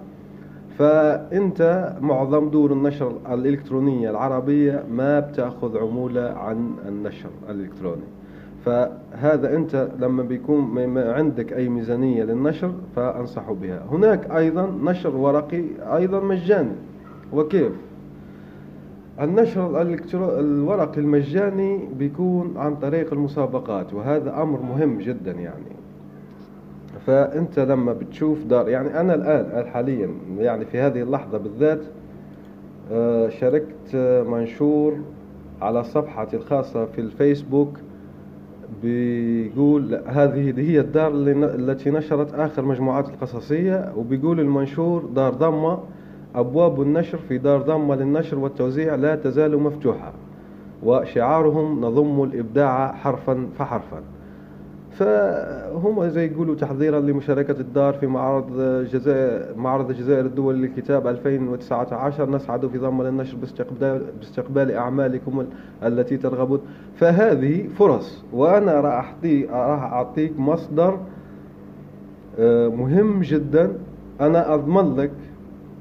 فأنت 0.78 1.92
معظم 2.00 2.48
دور 2.48 2.72
النشر 2.72 3.12
الإلكترونية 3.30 4.10
العربية 4.10 4.84
ما 4.90 5.20
بتأخذ 5.20 5.78
عمولة 5.78 6.20
عن 6.20 6.70
النشر 6.88 7.28
الإلكتروني. 7.50 8.02
فهذا 8.64 9.56
أنت 9.56 9.88
لما 9.98 10.22
بيكون 10.22 10.98
عندك 10.98 11.52
أي 11.52 11.68
ميزانية 11.68 12.24
للنشر 12.24 12.72
فأنصح 12.96 13.52
بها. 13.52 13.82
هناك 13.90 14.30
أيضا 14.30 14.78
نشر 14.82 15.16
ورقي 15.16 15.64
أيضا 15.96 16.20
مجاني. 16.20 16.72
وكيف؟ 17.32 17.72
النشر 19.20 19.82
الورقي 20.40 21.00
المجاني 21.00 21.88
بيكون 21.98 22.54
عن 22.56 22.76
طريق 22.76 23.12
المسابقات 23.12 23.94
وهذا 23.94 24.42
أمر 24.42 24.62
مهم 24.62 24.98
جدا 24.98 25.32
يعني. 25.32 25.77
فأنت 27.08 27.58
لما 27.58 27.92
بتشوف 27.92 28.44
دار 28.44 28.68
يعني 28.68 29.00
أنا 29.00 29.14
الآن 29.14 29.66
حاليا 29.66 30.10
يعني 30.38 30.64
في 30.64 30.78
هذه 30.78 31.02
اللحظة 31.02 31.38
بالذات 31.38 31.80
آه، 32.92 33.28
شاركت 33.28 33.96
منشور 34.28 34.98
على 35.62 35.84
صفحتي 35.84 36.36
الخاصة 36.36 36.84
في 36.86 37.00
الفيسبوك 37.00 37.78
بيقول 38.82 39.94
هذه 40.06 40.60
هي 40.60 40.80
الدار 40.80 41.12
التي 41.14 41.90
نشرت 41.90 42.34
آخر 42.34 42.64
مجموعات 42.64 43.08
القصصية 43.08 43.92
وبيقول 43.96 44.40
المنشور 44.40 45.04
دار 45.04 45.34
ضمة 45.34 45.78
أبواب 46.34 46.82
النشر 46.82 47.18
في 47.18 47.38
دار 47.38 47.62
ضمة 47.62 47.94
للنشر 47.94 48.38
والتوزيع 48.38 48.94
لا 48.94 49.14
تزال 49.16 49.58
مفتوحة 49.58 50.12
وشعارهم 50.82 51.84
نضم 51.84 52.22
الإبداع 52.22 52.92
حرفا 52.92 53.48
فحرفا. 53.58 54.02
فهم 54.98 56.08
زي 56.08 56.26
يقولوا 56.26 56.54
تحضيرا 56.54 57.00
لمشاركة 57.00 57.60
الدار 57.60 57.94
في 57.94 58.06
معرض 58.06 58.60
جزائر 58.92 59.56
معرض 59.56 59.90
الجزائر 59.90 60.26
الدولي 60.26 60.58
للكتاب 60.58 61.06
2019 61.06 62.30
نسعد 62.30 62.66
في 62.66 62.78
ضمن 62.78 63.06
النشر 63.06 63.36
باستقبال 63.36 64.02
باستقبال 64.18 64.72
أعمالكم 64.72 65.46
التي 65.82 66.16
ترغبون. 66.16 66.60
فهذه 66.96 67.68
فرص 67.68 68.24
وأنا 68.32 68.80
راح 68.80 69.14
راح 69.50 69.82
أعطيك 69.82 70.40
مصدر 70.40 70.98
آه، 72.38 72.68
مهم 72.68 73.20
جدا. 73.20 73.72
أنا 74.20 74.54
أضمن 74.54 74.96
لك 74.96 75.14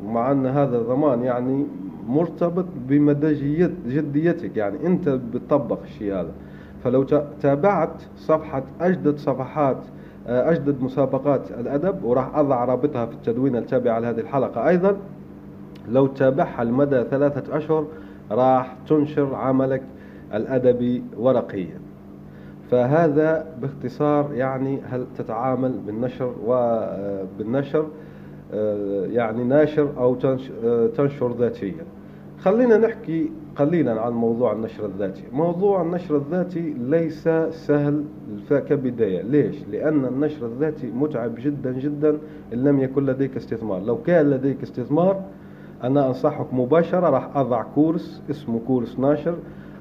مع 0.06 0.32
أن 0.32 0.46
هذا 0.46 0.78
الضمان 0.78 1.24
يعني 1.24 1.66
مرتبط 2.08 2.66
بمدى 2.90 3.34
جديتك. 3.88 4.58
يعني 4.58 4.88
أنت 4.88 5.10
بتطبق 5.10 5.80
الشيء 5.84 6.14
هذا. 6.14 6.32
فلو 6.84 7.04
تابعت 7.42 8.02
صفحة 8.18 8.64
أجدد 8.82 9.18
صفحات 9.18 9.78
آه، 10.28 10.52
أجدد 10.52 10.82
مسابقات 10.82 11.52
الأدب 11.52 12.04
وراح 12.04 12.36
أضع 12.36 12.66
رابطها 12.66 13.06
في 13.06 13.14
التدوين 13.14 13.56
التابع 13.56 13.98
لهذه 13.98 14.20
الحلقة. 14.20 14.68
أيضا 14.70 14.98
لو 15.90 16.08
تابعها 16.08 16.64
لمدى 16.64 17.04
ثلاثة 17.04 17.58
أشهر 17.58 17.86
راح 18.32 18.76
تنشر 18.88 19.36
عملك 19.36 19.82
الأدبي 20.34 21.04
ورقيا. 21.18 21.80
فهذا 22.72 23.46
باختصار 23.62 24.34
يعني 24.34 24.82
هل 24.90 25.06
تتعامل 25.18 25.72
بالنشر 25.88 26.34
وبالنشر 26.46 27.88
آه، 28.54 29.06
يعني 29.06 29.44
ناشر 29.44 29.90
أو 29.98 30.18
آه، 30.64 30.88
تنشر 30.88 31.32
ذاتيا. 31.32 31.86
خلينا 32.40 32.78
نحكي 32.78 33.32
قليلا 33.58 34.02
عن 34.02 34.12
موضوع 34.14 34.52
النشر 34.52 34.86
الذاتي. 34.86 35.24
موضوع 35.34 35.82
النشر 35.82 36.16
الذاتي 36.18 36.76
ليس 36.80 37.30
سهل 37.50 38.04
كبداية. 38.50 39.22
ليش؟ 39.22 39.56
لأن 39.72 40.06
النشر 40.06 40.46
الذاتي 40.46 40.88
متعب 40.88 41.36
جدا 41.38 41.72
جدا 41.72 42.18
إن 42.54 42.64
لم 42.64 42.80
يكن 42.80 43.06
لديك 43.06 43.38
استثمار. 43.38 43.82
لو 43.82 43.98
كان 43.98 44.30
لديك 44.30 44.64
استثمار 44.64 45.22
أنا 45.84 46.08
أنصحك 46.08 46.54
مباشرة 46.54 47.10
راح 47.10 47.38
أضع 47.38 47.64
كورس 47.76 48.22
اسمه 48.30 48.60
كورس 48.68 49.00
ناشر 49.00 49.36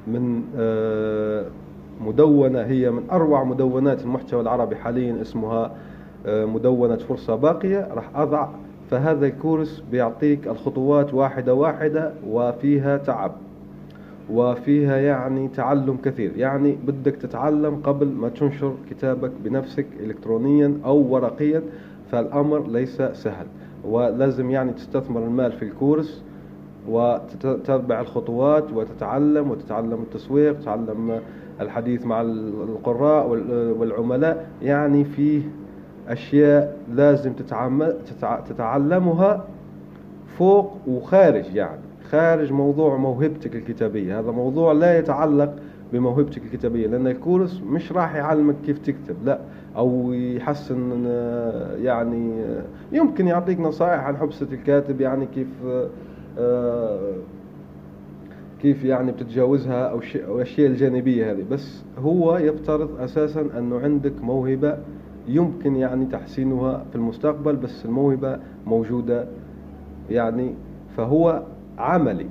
من 0.06 0.42
آه، 0.58 1.44
مدونة 2.00 2.60
هي 2.60 2.90
من 2.90 3.02
أروع 3.10 3.44
مدونات 3.44 4.02
المحتوى 4.02 4.40
العربي 4.40 4.76
حاليا 4.76 5.20
اسمها 5.22 5.72
آه، 6.26 6.44
مدونة 6.44 6.96
فرصة 6.96 7.34
باقية. 7.34 7.88
راح 7.94 8.10
أضع 8.16 8.48
فهذا 8.90 9.26
الكورس 9.26 9.82
بيعطيك 9.90 10.48
الخطوات 10.48 11.14
واحدة 11.14 11.54
واحدة 11.54 12.12
وفيها 12.28 12.96
تعب. 12.96 13.32
وفيها 14.30 14.96
يعني 14.96 15.48
تعلم 15.48 15.96
كثير. 16.04 16.32
يعني 16.36 16.76
بدك 16.86 17.16
تتعلم 17.16 17.76
قبل 17.84 18.06
ما 18.06 18.28
تنشر 18.28 18.74
كتابك 18.90 19.30
بنفسك 19.44 19.86
إلكترونيا 20.00 20.78
أو 20.84 20.96
ورقيا 20.96 21.62
فالأمر 22.10 22.68
ليس 22.68 23.02
سهل. 23.02 23.46
ولازم 23.84 24.50
يعني 24.50 24.72
تستثمر 24.72 25.24
المال 25.24 25.52
في 25.52 25.64
الكورس 25.64 26.24
وتتبع 26.88 28.00
الخطوات 28.00 28.72
وتتعلم 28.72 29.50
وتتعلم 29.50 30.02
التسويق 30.02 30.58
تتعلم 30.58 31.20
الحديث 31.60 32.06
مع 32.06 32.20
القراء 32.20 33.28
والعملاء. 33.78 34.46
يعني 34.62 35.04
فيه 35.04 35.42
أشياء 36.08 36.76
لازم 36.94 37.32
تتعلمها 38.48 39.44
فوق 40.38 40.76
وخارج 40.86 41.54
يعني. 41.54 41.85
خارج 42.10 42.52
موضوع 42.52 42.96
موهبتك 42.96 43.56
الكتابية. 43.56 44.20
هذا 44.20 44.30
موضوع 44.30 44.72
لا 44.72 44.98
يتعلق 44.98 45.56
بموهبتك 45.92 46.42
الكتابية 46.42 46.86
لأن 46.86 47.06
الكورس 47.06 47.62
مش 47.66 47.92
راح 47.92 48.14
يعلمك 48.14 48.54
كيف 48.66 48.78
تكتب 48.78 49.16
لا. 49.24 49.40
أو 49.76 50.12
يحسن 50.12 51.04
يعني 51.82 52.44
يمكن 52.92 53.26
يعطيك 53.26 53.60
نصائح 53.60 54.00
عن 54.00 54.16
حبسة 54.16 54.46
الكاتب 54.52 55.00
يعني 55.00 55.26
كيف 55.26 55.48
كيف 58.62 58.84
يعني 58.84 59.12
بتتجاوزها 59.12 59.84
أو 59.84 60.00
الأشياء 60.14 60.70
الجانبية 60.70 61.32
هذه. 61.32 61.44
بس 61.50 61.84
هو 61.98 62.36
يفترض 62.36 63.00
أساسا 63.00 63.46
أنه 63.58 63.78
عندك 63.80 64.22
موهبة 64.22 64.78
يمكن 65.28 65.76
يعني 65.76 66.06
تحسينها 66.06 66.84
في 66.90 66.96
المستقبل 66.96 67.56
بس 67.56 67.84
الموهبة 67.84 68.38
موجودة 68.66 69.26
يعني. 70.10 70.54
فهو 70.96 71.42
عملي 71.78 72.26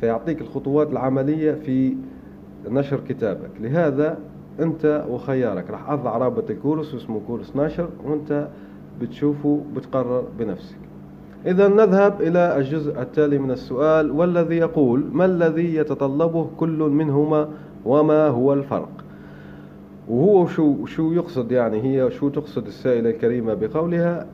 فيعطيك 0.00 0.40
الخطوات 0.40 0.90
العملية 0.92 1.52
في 1.52 1.96
نشر 2.68 3.00
كتابك. 3.08 3.50
لهذا 3.60 4.18
أنت 4.60 5.04
وخيارك 5.10 5.70
راح 5.70 5.90
أضع 5.90 6.16
رابط 6.16 6.50
الكورس 6.50 6.94
اسمه 6.94 7.20
كورس 7.26 7.56
ناشر 7.56 7.88
وأنت 8.04 8.48
بتشوفه 9.00 9.60
بتقرر 9.76 10.24
بنفسك. 10.38 10.76
إذا 11.46 11.68
نذهب 11.68 12.20
إلى 12.20 12.56
الجزء 12.56 13.02
التالي 13.02 13.38
من 13.38 13.50
السؤال 13.50 14.10
والذي 14.10 14.56
يقول 14.56 15.04
ما 15.12 15.24
الذي 15.24 15.74
يتطلبه 15.74 16.50
كل 16.56 16.78
منهما 16.78 17.48
وما 17.84 18.28
هو 18.28 18.52
الفرق؟ 18.52 19.04
وهو 20.08 20.46
شو 20.46 20.86
شو 20.86 21.12
يقصد 21.12 21.52
يعني 21.52 21.82
هي 21.82 22.10
شو 22.10 22.28
تقصد 22.28 22.66
السائلة 22.66 23.10
الكريمة 23.10 23.54
بقولها؟ 23.54 24.26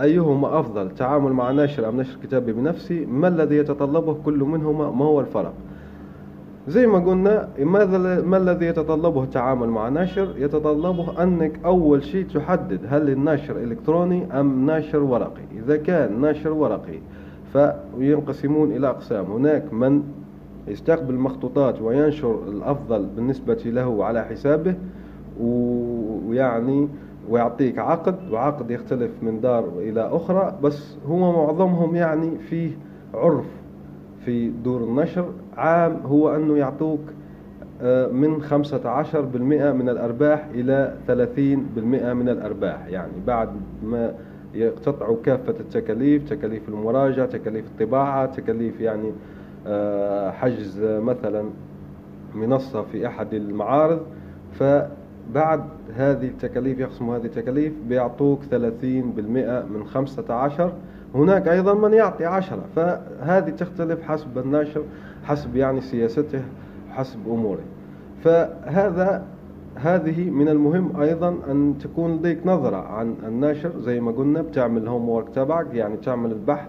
أيهما 0.00 0.60
أفضل؟ 0.60 0.90
تعامل 0.94 1.32
مع 1.32 1.50
ناشر 1.50 1.88
أم 1.88 2.00
نشر 2.00 2.18
كتابي 2.22 2.52
بنفسي؟ 2.52 3.06
ما 3.06 3.28
الذي 3.28 3.56
يتطلبه 3.56 4.14
كل 4.24 4.38
منهما؟ 4.38 4.90
ما 4.90 5.04
هو 5.04 5.20
الفرق؟ 5.20 5.52
زي 6.68 6.86
ما 6.86 6.98
قلنا 6.98 7.48
ماذا 7.58 8.20
ما 8.20 8.36
الذي 8.36 8.66
يتطلبه 8.66 9.22
التعامل 9.22 9.68
مع 9.68 9.88
ناشر؟ 9.88 10.34
يتطلبه 10.38 11.22
أنك 11.22 11.60
أول 11.64 12.04
شيء 12.04 12.26
تحدد 12.26 12.80
هل 12.88 13.10
الناشر 13.10 13.56
إلكتروني 13.56 14.40
أم 14.40 14.66
ناشر 14.66 15.02
ورقي. 15.02 15.42
إذا 15.64 15.76
كان 15.76 16.20
ناشر 16.20 16.52
ورقي 16.52 16.98
فينقسمون 17.52 18.72
إلى 18.72 18.88
أقسام. 18.88 19.24
هناك 19.24 19.72
من 19.72 20.02
يستقبل 20.68 21.14
مخطوطات 21.14 21.82
وينشر 21.82 22.38
الأفضل 22.48 23.06
بالنسبة 23.16 23.62
له 23.66 24.04
على 24.04 24.24
حسابه 24.24 24.74
ويعني 25.40 26.88
ويعطيك 27.28 27.78
عقد 27.78 28.30
وعقد 28.30 28.70
يختلف 28.70 29.10
من 29.22 29.40
دار 29.40 29.68
إلى 29.78 30.00
أخرى 30.00 30.58
بس 30.62 30.96
هو 31.06 31.32
معظمهم 31.32 31.96
يعني 31.96 32.38
فيه 32.38 32.70
عرف 33.14 33.46
في 34.24 34.50
دور 34.50 34.84
النشر. 34.84 35.28
عام 35.56 36.00
هو 36.06 36.36
أنه 36.36 36.56
يعطوك 36.56 37.00
آه، 37.82 38.06
من 38.06 38.42
15% 38.42 39.72
من 39.72 39.88
الأرباح 39.88 40.46
إلى 40.54 40.94
30% 41.06 42.12
من 42.12 42.28
الأرباح. 42.28 42.86
يعني 42.86 43.12
بعد 43.26 43.48
ما 43.82 44.14
يقتطعوا 44.54 45.16
كافة 45.24 45.54
التكاليف 45.60 46.30
تكاليف 46.30 46.68
المراجعة 46.68 47.26
تكاليف 47.26 47.64
الطباعة 47.66 48.26
تكاليف 48.26 48.80
يعني 48.80 49.12
آه، 49.66 50.30
حجز 50.30 50.80
مثلا 50.82 51.44
منصة 52.34 52.82
في 52.82 53.06
أحد 53.06 53.34
المعارض 53.34 54.00
فبعد 55.30 55.64
هذه 55.96 56.26
التكاليف 56.26 56.78
يقسموا 56.78 57.16
هذه 57.16 57.24
التكاليف 57.24 57.72
بيعطوك 57.88 58.40
30% 58.50 58.54
من 59.70 59.84
15 59.86 60.72
هناك 61.14 61.48
أيضا 61.48 61.74
من 61.74 61.92
يعطي 61.92 62.24
عشرة. 62.24 62.62
فهذه 62.76 63.50
تختلف 63.50 64.02
حسب 64.02 64.38
الناشر 64.38 64.82
حسب 65.24 65.56
يعني 65.56 65.80
سياسته 65.80 66.42
حسب 66.90 67.18
أموره. 67.26 67.62
فهذا 68.24 69.24
هذه 69.76 70.30
من 70.30 70.48
المهم 70.48 71.00
أيضا 71.00 71.36
أن 71.50 71.74
تكون 71.80 72.16
لديك 72.16 72.46
نظرة 72.46 72.76
عن 72.76 73.14
الناشر 73.26 73.80
زي 73.80 74.00
ما 74.00 74.12
قلنا 74.12 74.42
بتعمل 74.42 74.82
ال 74.82 75.08
homework 75.08 75.28
تبعك 75.34 75.74
يعني 75.74 75.96
تعمل 75.96 76.32
البحث 76.32 76.68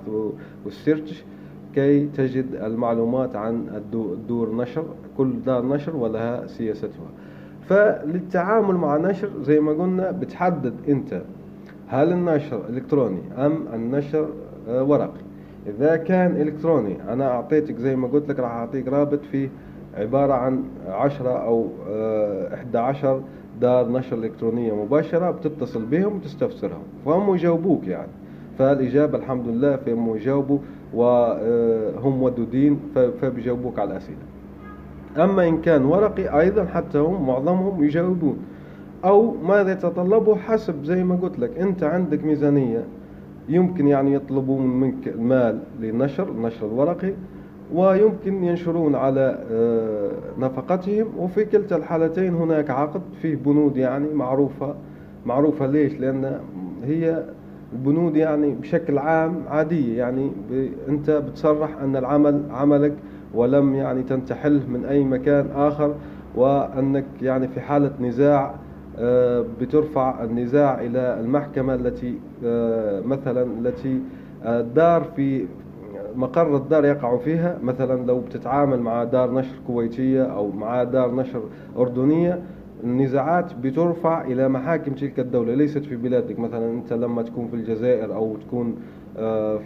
وال 0.65 0.78
search. 0.78 1.23
كي 1.75 2.05
تجد 2.05 2.55
المعلومات 2.55 3.35
عن 3.35 3.81
الدور 3.93 4.55
نشر 4.55 4.85
كل 5.17 5.33
دار 5.45 5.65
نشر 5.65 5.95
ولها 5.95 6.47
سياستها. 6.47 7.09
فللتعامل 7.69 8.75
مع 8.75 8.97
نشر 8.97 9.29
زي 9.41 9.59
ما 9.59 9.71
قلنا 9.71 10.11
بتحدد 10.11 10.73
انت 10.89 11.21
هل 11.87 12.11
النشر 12.11 12.61
إلكتروني 12.69 13.21
أم 13.37 13.65
النشر 13.73 14.27
آه، 14.69 14.83
ورقي. 14.83 15.21
إذا 15.67 15.95
كان 15.95 16.41
إلكتروني 16.41 16.97
أنا 17.13 17.31
أعطيتك 17.31 17.77
زي 17.77 17.95
ما 17.95 18.07
قلت 18.07 18.29
لك 18.29 18.39
راح 18.39 18.51
أعطيك 18.51 18.87
رابط 18.87 19.19
فيه 19.31 19.49
عبارة 19.97 20.33
عن 20.33 20.63
عشرة 20.87 21.29
أو 21.29 21.67
آه، 21.89 22.53
إحدى 22.53 22.77
عشر 22.77 23.21
دار 23.61 23.91
نشر 23.91 24.17
إلكترونية 24.17 24.75
مباشرة 24.75 25.31
بتتصل 25.31 25.85
بهم 25.85 26.15
وتستفسرهم. 26.15 26.83
فهم 27.05 27.35
يجاوبوك 27.35 27.87
يعني. 27.87 28.11
فالإجابة 28.59 29.17
الحمد 29.17 29.47
لله 29.47 29.75
فهم 29.75 30.15
يجاوبوا 30.15 30.59
وهم 30.93 32.13
آه، 32.13 32.23
ودودين 32.23 32.79
فبيجاوبوك 33.21 33.79
على 33.79 33.91
الأسئلة. 33.91 34.32
أما 35.17 35.47
إن 35.47 35.61
كان 35.61 35.85
ورقي 35.85 36.39
أيضا 36.39 36.65
حتى 36.65 36.97
هم 36.97 37.27
معظمهم 37.27 37.83
يجاوبون. 37.83 38.37
أو 39.05 39.31
ماذا 39.31 39.71
يتطلبه 39.71 40.35
حسب 40.35 40.83
زي 40.83 41.03
ما 41.03 41.15
قلت 41.15 41.39
لك 41.39 41.57
أنت 41.57 41.83
عندك 41.83 42.23
ميزانية 42.23 42.83
يمكن 43.49 43.87
يعني 43.87 44.13
يطلبون 44.13 44.67
منك 44.79 45.07
المال 45.07 45.59
للنشر 45.81 46.29
النشر 46.29 46.65
الورقي 46.67 47.13
ويمكن 47.73 48.43
ينشرون 48.43 48.95
على 48.95 49.39
آه، 49.51 50.11
نفقتهم. 50.39 51.07
وفي 51.17 51.45
كلتا 51.45 51.75
الحالتين 51.75 52.33
هناك 52.33 52.69
عقد 52.69 53.01
فيه 53.21 53.35
بنود 53.35 53.77
يعني 53.77 54.07
معروفة 54.13 54.75
معروفة 55.25 55.65
ليش؟ 55.67 55.93
لأن 55.93 56.39
هي 56.83 57.23
البنود 57.73 58.15
يعني 58.15 58.51
بشكل 58.53 58.97
عام 58.97 59.35
عادية 59.49 59.97
يعني 59.97 60.31
أنت 60.89 61.09
بتصرح 61.09 61.77
أن 61.83 61.95
العمل 61.95 62.43
عملك 62.51 62.93
ولم 63.33 63.75
يعني 63.75 64.03
تنتحل 64.03 64.61
من 64.67 64.85
أي 64.85 65.03
مكان 65.03 65.47
آخر 65.55 65.95
وأنك 66.35 67.05
يعني 67.21 67.47
في 67.47 67.61
حالة 67.61 67.91
نزاع 68.01 68.55
آه، 68.99 69.45
بترفع 69.61 70.23
النزاع 70.23 70.81
إلى 70.81 71.19
المحكمة 71.19 71.75
التي 71.75 72.19
آه، 72.45 73.01
مثلا 73.01 73.43
التي 73.43 73.99
الدار 74.45 75.01
آه، 75.01 75.05
في 75.15 75.45
مقر 76.15 76.57
الدار 76.57 76.85
يقع 76.85 77.17
فيها. 77.17 77.57
مثلا 77.63 78.05
لو 78.05 78.19
بتتعامل 78.19 78.79
مع 78.79 79.03
دار 79.03 79.33
نشر 79.33 79.55
كويتية 79.67 80.23
أو 80.23 80.51
مع 80.51 80.83
دار 80.83 81.15
نشر 81.15 81.41
أردنية 81.77 82.39
النزاعات 82.83 83.53
بترفع 83.53 84.21
إلى 84.21 84.49
محاكم 84.49 84.93
تلك 84.93 85.19
الدولة. 85.19 85.55
ليست 85.55 85.85
في 85.85 85.95
بلادك. 85.95 86.39
مثلا 86.39 86.71
أنت 86.71 86.93
لما 86.93 87.21
تكون 87.21 87.47
في 87.47 87.55
الجزائر 87.55 88.15
أو 88.15 88.35
تكون 88.47 88.75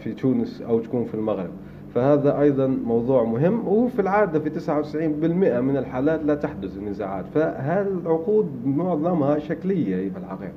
في 0.04 0.14
تونس 0.18 0.62
أو 0.62 0.80
تكون 0.80 1.06
في 1.06 1.14
المغرب. 1.14 1.50
فهذا 1.98 2.42
أيضا 2.42 2.68
موضوع 2.68 3.24
مهم 3.24 3.68
وفي 3.68 4.02
العادة 4.02 4.40
في 4.40 4.50
99% 4.50 5.62
من 5.62 5.78
الحالات 5.78 6.24
لا 6.24 6.36
تحدث 6.36 6.78
النزاعات. 6.78 7.26
فهذه 7.36 7.88
العقود 7.88 8.50
معظمها 8.66 9.40
شكلية 9.40 10.10
في 10.10 10.18
الحقيقة 10.18 10.54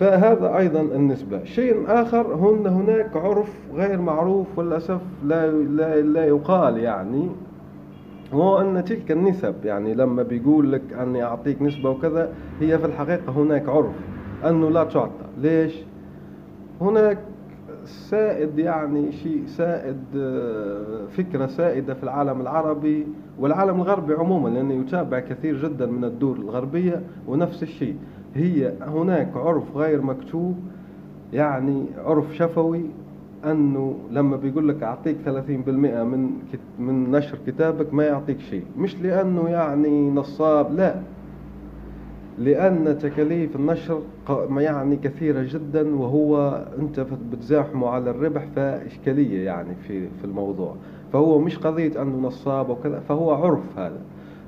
فهذا 0.00 0.56
أيضا 0.56 0.80
النسبة. 0.80 1.44
شيء 1.44 1.84
آخر 1.86 2.34
هن 2.34 2.66
هناك 2.66 3.16
عرف 3.16 3.48
غير 3.74 4.00
معروف 4.00 4.46
وللأسف 4.56 5.00
لا, 5.24 5.50
لا, 5.50 6.00
لا 6.00 6.24
يقال 6.24 6.78
يعني 6.78 7.28
هو 8.34 8.60
أن 8.60 8.84
تلك 8.84 9.10
النسب 9.12 9.54
يعني 9.64 9.94
لما 9.94 10.22
بيقول 10.22 10.72
لك 10.72 10.82
أني 11.02 11.22
أعطيك 11.24 11.62
نسبة 11.62 11.90
وكذا 11.90 12.32
هي 12.60 12.78
في 12.78 12.86
الحقيقة 12.86 13.32
هناك 13.32 13.68
عرف 13.68 13.94
أنه 14.44 14.70
لا 14.70 14.84
تعطى. 14.84 15.24
ليش؟ 15.40 15.74
هناك 16.80 17.18
سائد 17.84 18.58
يعني 18.58 19.12
شيء 19.12 19.42
سائد 19.46 20.00
آه، 20.16 21.06
فكرة 21.16 21.46
سائدة 21.46 21.94
في 21.94 22.02
العالم 22.02 22.40
العربي 22.40 23.06
والعالم 23.38 23.76
الغربي 23.76 24.14
عموما 24.14 24.48
لأنه 24.48 24.74
يتابع 24.74 25.20
كثير 25.20 25.68
جدا 25.68 25.86
من 25.86 26.04
الدول 26.04 26.40
الغربية 26.40 27.02
ونفس 27.28 27.62
الشيء. 27.62 27.96
هي 28.34 28.72
هناك 28.80 29.36
عرف 29.36 29.76
غير 29.76 30.02
مكتوب 30.02 30.56
يعني 31.32 31.84
عرف 32.04 32.34
شفوي 32.34 32.82
أنه 33.44 33.98
لما 34.10 34.36
بيقول 34.36 34.68
لك 34.68 34.82
أعطيك 34.82 35.16
30% 35.24 35.28
من 35.48 36.30
من 36.78 37.10
نشر 37.10 37.38
كتابك 37.46 37.94
ما 37.94 38.04
يعطيك 38.04 38.40
شيء. 38.40 38.64
مش 38.78 39.00
لأنه 39.00 39.48
يعني 39.48 40.10
نصاب 40.10 40.74
لا. 40.74 40.94
لأن 42.38 42.98
تكاليف 42.98 43.56
النشر 43.56 44.00
يعني 44.56 44.96
كثيرة 44.96 45.42
جدا 45.42 45.96
وهو 45.96 46.64
أنت 46.78 47.06
بتزاحمه 47.32 47.88
على 47.88 48.10
الربح 48.10 48.46
فإشكالية 48.56 49.44
يعني 49.46 49.74
في 49.74 50.00
في 50.00 50.24
الموضوع. 50.24 50.74
فهو 51.12 51.38
مش 51.38 51.58
قضية 51.58 52.02
أنه 52.02 52.26
نصاب 52.26 52.70
وكذا 52.70 53.00
فهو 53.08 53.30
عرف 53.30 53.78
هذا. 53.78 53.98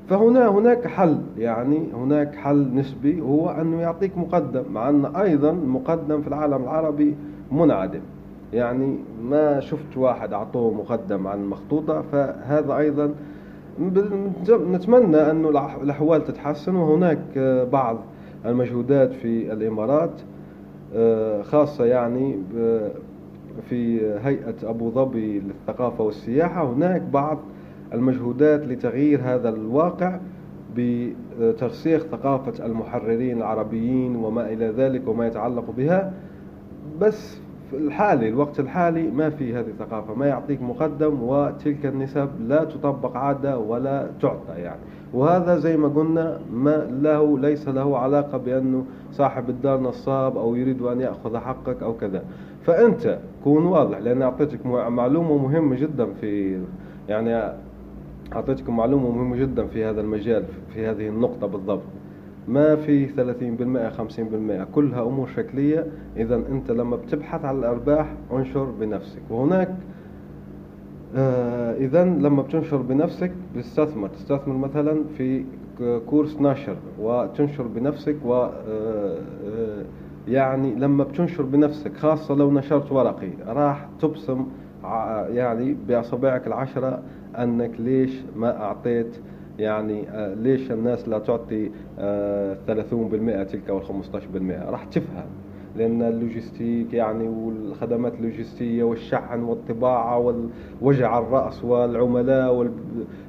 فهنا 0.09 0.49
هناك 0.49 0.87
حل 0.87 1.19
يعني 1.39 1.83
هناك 1.95 2.35
حل 2.35 2.75
نسبي 2.75 3.21
هو 3.21 3.51
أنه 3.51 3.81
يعطيك 3.81 4.19
مقدم 4.19 4.63
مع 4.73 4.89
أن 4.89 5.05
أيضا 5.17 5.51
المقدم 5.51 6.23
في 6.23 6.29
العالم 6.29 6.63
العربي 6.63 7.15
منعدم. 7.53 8.01
يعني 8.53 8.97
ما 9.25 9.61
شفت 9.61 9.97
واحد 9.97 10.33
أعطوه 10.33 10.75
مقدم 10.75 11.27
عن 11.27 11.41
المخطوطة 11.41 12.03
فهذا 12.13 12.77
أيضا 12.77 13.15
نتمنى 13.81 15.17
أن 15.17 15.45
الأحوال 15.83 16.25
تتحسن 16.25 16.77
وهناك 16.77 17.19
آه، 17.37 17.65
بعض 17.65 17.99
المجهودات 18.47 19.13
في 19.13 19.53
الإمارات 19.53 20.21
آه، 20.95 21.43
خاصة 21.43 21.85
يعني 21.85 22.39
في 23.69 24.01
هيئة 24.25 24.55
أبو 24.63 24.91
ظبي 24.91 25.41
للثقافة 25.41 26.05
والسياحة. 26.05 26.73
هناك 26.73 27.03
بعض 27.03 27.39
المجهودات 27.95 28.67
لتغيير 28.67 29.21
هذا 29.25 29.49
الواقع 29.49 30.19
بترسيخ 30.77 32.03
ثقافة 32.03 32.67
المحررين 32.67 33.39
العربيين 33.39 34.17
وما 34.17 34.53
إلى 34.53 34.67
ذلك 34.67 35.09
وما 35.09 35.27
يتعلق 35.27 35.71
بها. 35.77 36.13
بس 37.01 37.39
الحالي 37.77 38.29
الوقت 38.29 38.61
الحالي 38.61 39.11
ما 39.11 39.31
في 39.31 39.55
هذه 39.55 39.67
الثقافة 39.67 40.15
ما 40.15 40.27
يعطيك 40.27 40.63
مقدم 40.63 41.23
وتلك 41.23 41.87
النسب 41.87 42.29
لا 42.49 42.65
تطبق 42.65 43.17
عادة 43.17 43.59
ولا 43.59 44.07
تعطى 44.21 44.53
يعني. 44.53 44.81
وهذا 45.13 45.59
زي 45.59 45.77
ما 45.77 45.89
قلنا 45.89 46.41
ما 46.53 46.87
له 47.03 47.39
ليس 47.39 47.69
له 47.69 47.99
علاقة 47.99 48.39
بأنه 48.39 48.85
صاحب 49.13 49.51
الدار 49.51 49.81
نصاب 49.81 50.37
أو 50.37 50.55
يريد 50.55 50.83
أن 50.83 51.01
يأخذ 51.01 51.37
حقك 51.37 51.83
أو 51.83 51.95
كذا. 51.95 52.23
فأنت 52.63 53.19
كون 53.45 53.67
واضح 53.67 53.99
لأن 53.99 54.23
أعطيتك 54.23 54.67
معلومة 54.67 55.39
مهمة 55.39 55.77
جدا 55.77 56.07
في 56.21 56.61
يعني 57.09 57.53
أعطيتكم 58.33 58.77
معلومة 58.77 59.11
مهمة 59.11 59.37
جدا 59.37 59.67
في 59.67 59.85
هذا 59.85 60.01
المجال 60.01 60.45
في 60.75 60.87
هذه 60.87 61.09
النقطة 61.09 61.47
بالضبط. 61.47 61.83
ما 62.49 62.77
في 62.77 63.09
30% 63.09 63.91
50% 63.91 64.65
كلها 64.75 65.03
أمور 65.03 65.29
شكلية. 65.37 65.87
إذا 66.17 66.37
أنت 66.37 66.71
لما 66.71 66.97
بتبحث 66.97 67.45
عن 67.45 67.59
الأرباح 67.59 68.15
انشر 68.33 68.65
بنفسك. 68.65 69.23
وهناك 69.31 69.75
آه 71.17 71.75
إذا 71.77 72.05
لما 72.05 72.43
بتنشر 72.43 72.77
بنفسك 72.77 73.33
بتستثمر. 73.57 74.09
تستثمر 74.09 74.57
مثلا 74.57 75.05
في 75.19 75.45
كورس 76.07 76.41
نشر 76.41 76.77
وتنشر 77.01 77.67
بنفسك 77.67 78.17
و 78.25 78.35
آه، 78.35 78.53
آه، 78.69 79.85
يعني 80.29 80.75
لما 80.75 81.05
بتنشر 81.05 81.43
بنفسك 81.43 81.97
خاصة 81.97 82.35
لو 82.35 82.51
نشرت 82.51 82.93
ورقي 82.93 83.31
راح 83.47 83.89
تبصم 84.01 84.47
يعني 85.31 85.77
بأصابعك 85.89 86.47
العشرة 86.47 87.03
أنك 87.39 87.81
ليش 87.81 88.21
ما 88.37 88.63
أعطيت 88.63 89.17
يعني 89.59 90.09
آه، 90.11 90.35
ليش 90.35 90.71
الناس 90.73 91.09
لا 91.09 91.19
تعطي 91.19 91.71
30% 92.67 93.43
تلك 93.43 93.71
أو 93.71 93.81
15% 93.81 94.71
راح 94.71 94.85
تفهم 94.85 95.27
لأن 95.77 96.03
اللوجستيك 96.03 96.95
يعني 96.95 97.29
والخدمات 97.29 98.13
اللوجستية 98.15 98.85
والشحن 98.85 99.43
والطباعة 99.43 100.35
ووجع 100.83 101.19
الرأس 101.19 101.65
والعملاء 101.65 102.55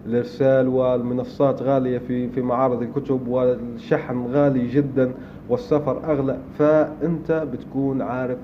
والإرسال 0.05 0.67
والمنصات 0.67 1.61
غالية 1.61 1.97
في 1.97 2.29
في 2.29 2.41
معارض 2.41 2.81
الكتب 2.81 3.27
والشحن 3.27 4.25
غالي 4.25 4.67
جدا 4.67 5.11
والسفر 5.49 6.11
أغلى 6.11 6.37
فأنت 6.57 7.31
بتكون 7.53 8.01
عارف 8.01 8.37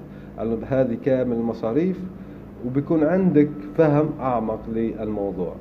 هذه 0.67 0.97
كامل 1.05 1.35
المصاريف 1.35 1.99
وبيكون 2.65 3.03
عندك 3.03 3.49
فهم 3.77 4.09
أعمق 4.19 4.59
للموضوع. 4.69 5.53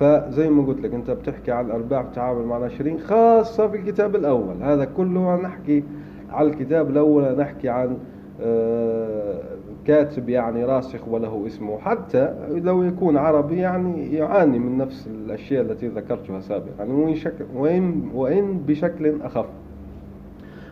فزي 0.00 0.50
ما 0.50 0.66
قلت 0.66 0.80
لك 0.80 0.94
انت 0.94 1.10
بتحكي 1.10 1.52
عن 1.52 1.66
الأرباح 1.66 2.02
بتعامل 2.02 2.44
مع 2.44 2.58
ناشرين 2.58 2.98
خاصة 2.98 3.68
في 3.68 3.76
الكتاب 3.76 4.16
الأول. 4.16 4.62
هذا 4.62 4.84
كله 4.84 5.36
نحكي 5.36 5.84
على 6.30 6.48
الكتاب 6.48 6.90
الأول 6.90 7.36
نحكي 7.36 7.68
عن 7.68 7.96
آه، 8.42 9.40
كاتب 9.86 10.28
يعني 10.28 10.64
راسخ 10.64 11.08
وله 11.08 11.42
اسمه. 11.46 11.78
حتى 11.78 12.34
لو 12.50 12.82
يكون 12.82 13.16
عربي 13.16 13.56
يعني 13.56 14.14
يعاني 14.14 14.58
من 14.58 14.78
نفس 14.78 15.06
الأشياء 15.06 15.62
التي 15.62 15.88
ذكرتها 15.88 16.40
سابقا 16.40 16.68
يعني 16.78 16.92
وإن, 16.92 17.16
وإن, 17.54 18.10
وإن 18.14 18.58
بشكل 18.66 19.22
أخف. 19.22 19.46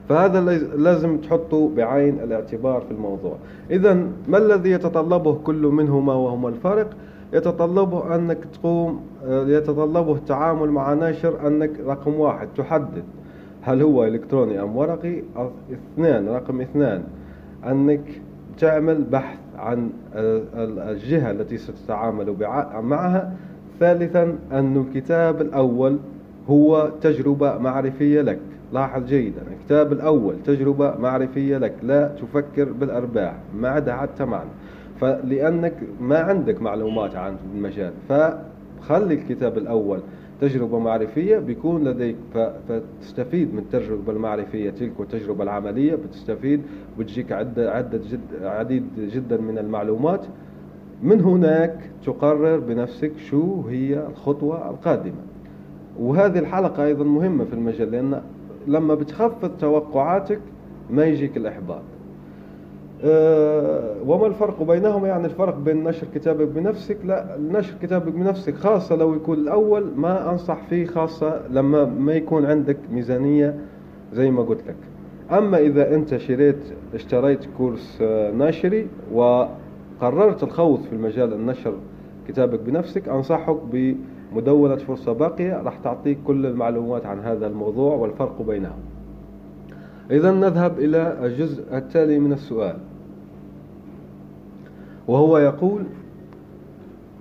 فهذا 0.09 0.41
لازم 0.77 1.19
تحطه 1.19 1.71
بعين 1.77 2.21
الاعتبار 2.21 2.81
في 2.81 2.91
الموضوع. 2.91 3.37
إذا 3.71 3.95
ما 4.29 4.39
الذي 4.39 4.71
يتطلبه 4.71 5.35
كل 5.35 5.63
منهما 5.63 6.15
وهما 6.15 6.49
الفرق 6.49 6.91
يتطلبه 7.33 8.15
أنك 8.15 8.39
تقوم 8.53 9.01
يتطلبه 9.29 10.15
التعامل 10.15 10.71
مع 10.71 10.95
ناشر 10.95 11.47
أنك 11.47 11.71
رقم 11.87 12.15
واحد 12.15 12.49
تحدد 12.57 13.05
هل 13.63 13.83
هو 13.83 14.05
إلكتروني 14.05 14.63
أم 14.63 14.77
ورقي. 14.77 15.23
اثنان 15.73 16.29
رقم 16.29 16.61
اثنان 16.61 17.03
أنك 17.67 18.01
تعمل 18.59 19.05
بحث 19.05 19.39
عن 19.59 19.91
الجهة 20.79 21.31
التي 21.31 21.59
ستتعامل 21.59 22.37
معها. 22.83 23.37
ثالثا 23.81 24.39
أن 24.53 24.77
الكتاب 24.77 25.41
الأول 25.41 25.99
هو 26.51 26.91
تجربة 27.01 27.59
معرفية 27.59 28.21
لك. 28.21 28.39
لاحظ 28.73 29.05
جيدا 29.05 29.43
الكتاب 29.53 29.93
الأول 29.93 30.35
تجربة 30.47 30.95
معرفية 30.99 31.59
لك 31.59 31.75
لا 31.83 32.09
تفكر 32.09 32.65
بالأرباح 32.65 33.35
ما 33.57 33.69
عدا 33.69 33.97
حتى 33.97 34.25
معنى. 34.25 34.51
فلأنك 35.01 35.75
ما 36.01 36.19
عندك 36.19 36.63
معلومات 36.63 37.17
عن 37.17 37.37
المجال. 37.55 37.93
فخلي 38.09 39.15
الكتاب 39.15 39.59
الأول. 39.59 40.01
تجربة 40.41 40.79
معرفية 40.79 41.39
بيكون 41.39 41.85
لديك 41.85 42.17
فتستفيد 42.69 43.55
من 43.55 43.59
التجربة 43.59 44.13
المعرفية 44.13 44.71
تلك 44.71 45.01
والتجربة 45.01 45.43
العملية 45.43 45.95
بتستفيد 45.95 46.63
بتجيك 46.99 47.33
عدة 47.33 47.71
عدة 47.71 47.99
جد 47.99 48.45
عديد 48.45 48.85
جدا 48.99 49.37
من 49.37 49.59
المعلومات. 49.59 50.27
من 51.03 51.21
هناك 51.21 51.91
تقرر 52.07 52.59
بنفسك 52.59 53.13
شو 53.19 53.63
هي 53.69 54.07
الخطوة 54.07 54.71
القادمة. 54.71 55.23
وهذه 56.01 56.39
الحلقة 56.39 56.85
أيضا 56.85 57.05
مهمة 57.05 57.45
في 57.45 57.53
المجال 57.53 57.91
لأن 57.91 58.23
لما 58.67 58.95
بتخفض 58.95 59.51
توقعاتك 59.61 60.41
ما 60.91 61.05
يجيك 61.05 61.37
الإحباط. 61.37 61.83
وما 64.07 64.27
الفرق 64.27 64.63
بينهما 64.63 65.09
يعني 65.09 65.25
الفرق 65.25 65.57
بين 65.59 65.85
نشر 65.85 66.07
كتابك 66.15 66.49
بنفسك؟ 66.49 66.97
لا 67.05 67.37
نشر 67.51 67.75
كتابك 67.83 68.13
بنفسك 68.13 68.55
خاصة 68.55 68.97
لو 68.97 69.15
يكون 69.15 69.39
الأول 69.39 69.91
ما 69.97 70.31
أنصح 70.31 70.63
فيه 70.69 70.87
خاصة 70.87 71.41
لما 71.51 71.85
ما 71.85 72.13
يكون 72.13 72.47
عندك 72.47 72.77
ميزانية 72.93 73.59
زي 74.13 74.31
ما 74.31 74.43
قلت 74.43 74.61
لك. 74.69 74.77
أما 75.39 75.59
إذا 75.59 75.95
أنت 75.95 76.17
شريت 76.17 76.59
اشتريت 76.95 77.45
كورس 77.59 77.99
آه، 78.03 78.31
ناشري 78.33 78.87
وقررت 79.13 80.43
الخوض 80.43 80.81
في 80.81 80.93
المجال 80.93 81.33
النشر 81.33 81.75
كتابك 82.29 82.61
بنفسك 82.61 83.09
أنصحك 83.09 83.57
بمدونة 83.73 84.77
فرصة 84.77 85.13
باقية. 85.13 85.63
راح 85.63 85.77
تعطيك 85.79 86.19
كل 86.27 86.47
المعلومات 86.47 87.07
عن 87.07 87.21
هذا 87.21 87.47
الموضوع 87.47 87.95
والفرق 87.97 88.43
بينهم. 88.43 88.79
إذا 90.11 90.31
نذهب 90.31 90.79
إلى 90.79 91.17
الجزء 91.23 91.77
التالي 91.77 92.19
من 92.19 92.33
السؤال. 92.33 92.77
وهو 95.09 95.39
يقول 95.39 95.83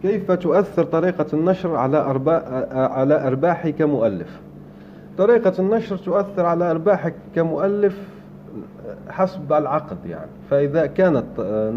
كيف 0.02 0.32
تؤثر 0.32 0.84
طريقة 0.84 1.26
النشر 1.34 1.76
على 1.76 1.97
على 2.73 3.28
أرباحي 3.28 3.71
كمؤلف؟ 3.71 4.39
طريقة 5.17 5.54
النشر 5.60 5.97
تؤثر 5.97 6.45
على 6.45 6.71
أرباحك 6.71 7.13
كمؤلف 7.36 8.00
حسب 9.10 9.54
العقد 9.54 9.97
يعني. 10.10 10.32
فإذا 10.50 10.86
كانت 10.86 11.26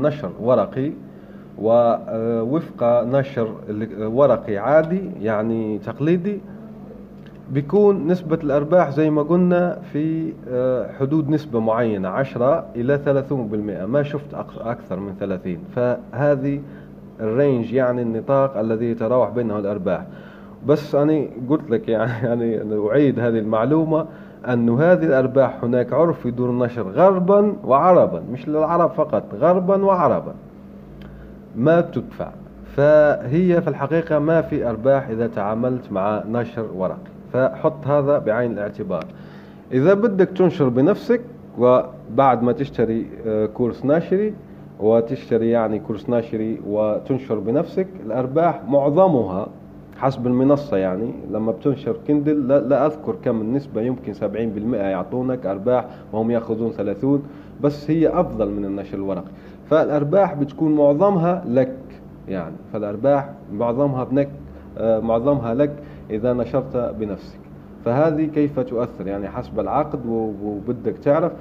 نشر 0.02 0.30
ورقي 0.40 0.92
ووفق 1.58 3.04
نشر 3.04 3.54
ورقي 4.00 4.58
عادي 4.58 5.10
يعني 5.20 5.78
تقليدي 5.78 6.40
بيكون 7.50 8.06
نسبة 8.06 8.38
الأرباح 8.44 8.90
زي 8.90 9.10
ما 9.10 9.22
قلنا 9.22 9.78
في 9.92 10.32
آه، 10.48 10.92
حدود 10.92 11.30
نسبة 11.30 11.60
معينة 11.60 12.08
10 12.08 12.64
إلى 12.76 12.98
30% 12.98 13.86
ما 13.86 14.02
شفت 14.02 14.34
أكثر 14.60 15.00
من 15.00 15.14
30 15.20 15.58
فهذه 15.76 16.60
الرينج 17.20 17.72
يعني 17.72 18.02
النطاق 18.02 18.56
الذي 18.58 18.90
يتراوح 18.90 19.30
بينه 19.30 19.58
الأرباح. 19.58 20.04
بس 20.66 20.94
أنا 20.94 21.24
قلت 21.48 21.70
لك 21.70 21.88
يعني 21.88 22.12
يعني 22.26 22.88
أعيد 22.88 23.20
هذه 23.20 23.38
المعلومة 23.38 24.06
أن 24.48 24.68
هذه 24.68 25.04
الأرباح 25.04 25.64
هناك 25.64 25.92
عرف 25.92 26.20
في 26.20 26.30
دور 26.30 26.50
النشر 26.50 26.90
غربا 26.90 27.56
وعربا 27.64 28.22
مش 28.32 28.48
للعرب 28.48 28.90
فقط 28.90 29.24
غربا 29.34 29.84
وعربا. 29.84 30.34
ما 31.56 31.80
بتدفع. 31.80 32.28
فهي 32.76 33.62
في 33.62 33.68
الحقيقة 33.68 34.18
ما 34.18 34.42
في 34.42 34.68
أرباح 34.68 35.08
إذا 35.08 35.26
تعاملت 35.26 35.92
مع 35.92 36.22
نشر 36.30 36.66
ورقي. 36.74 37.19
فحط 37.32 37.86
هذا 37.86 38.18
بعين 38.18 38.52
الاعتبار. 38.52 39.04
إذا 39.72 39.94
بدك 39.94 40.28
تنشر 40.28 40.68
بنفسك 40.68 41.20
وبعد 41.58 42.42
ما 42.42 42.52
تشتري 42.52 43.06
آه، 43.26 43.46
كورس 43.46 43.84
ناشري 43.84 44.34
وتشتري 44.80 45.50
يعني 45.50 45.78
كورس 45.78 46.08
ناشري 46.08 46.60
وتنشر 46.66 47.38
بنفسك 47.38 47.86
الأرباح 48.06 48.60
معظمها 48.68 49.46
حسب 49.98 50.26
المنصة 50.26 50.76
يعني 50.76 51.10
لما 51.30 51.52
بتنشر 51.52 51.96
كندل 52.08 52.48
لا, 52.48 52.60
لا 52.60 52.86
أذكر 52.86 53.14
كم 53.24 53.40
النسبة 53.40 53.82
يمكن 53.82 54.14
70% 54.14 54.74
يعطونك 54.74 55.46
أرباح 55.46 55.84
وهم 56.12 56.30
يأخذون 56.30 56.70
30 56.70 57.22
بس 57.60 57.90
هي 57.90 58.08
أفضل 58.08 58.50
من 58.50 58.64
النشر 58.64 58.96
الورقي. 58.98 59.30
فالأرباح 59.70 60.34
بتكون 60.34 60.74
معظمها 60.74 61.44
لك 61.48 61.76
يعني 62.28 62.54
فالأرباح 62.72 63.30
معظمها 63.52 64.04
بنك 64.04 64.28
آه، 64.78 65.00
معظمها 65.00 65.54
لك. 65.54 65.76
إذا 66.10 66.32
نشرت 66.32 66.76
بنفسك. 66.76 67.38
فهذه 67.84 68.24
كيف 68.24 68.60
تؤثر؟ 68.60 69.06
يعني 69.06 69.28
حسب 69.28 69.60
العقد 69.60 70.06
وبدك 70.42 70.98
تعرف. 70.98 71.32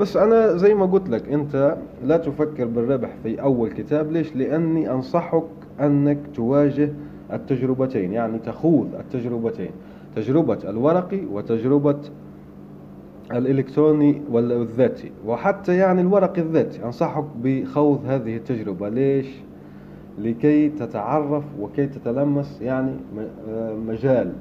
بس 0.00 0.16
أنا 0.16 0.56
زي 0.56 0.74
ما 0.74 0.86
قلت 0.86 1.08
لك 1.08 1.28
أنت 1.28 1.76
لا 2.04 2.16
تفكر 2.16 2.64
بالربح 2.64 3.10
في 3.22 3.42
أول 3.42 3.70
كتاب. 3.70 4.12
ليش؟ 4.12 4.36
لأني 4.36 4.90
أنصحك 4.90 5.44
أنك 5.80 6.18
تواجه 6.34 6.92
التجربتين 7.32 8.12
يعني 8.12 8.38
تخوض 8.38 8.88
التجربتين. 8.98 9.70
تجربة 10.16 10.58
الورقي 10.64 11.20
وتجربة 11.32 11.98
الإلكتروني 13.32 14.22
والذاتي. 14.30 15.12
وحتى 15.26 15.76
يعني 15.76 16.00
الورق 16.00 16.38
الذاتي 16.38 16.84
أنصحك 16.84 17.24
بخوض 17.42 18.00
هذه 18.06 18.36
التجربة. 18.36 18.88
ليش؟ 18.88 19.26
لكي 20.18 20.68
تتعرف 20.68 21.44
وكي 21.60 21.86
تتلمس 21.86 22.62
يعني 22.62 22.92
آه، 23.48 23.74
مجال 23.74 24.32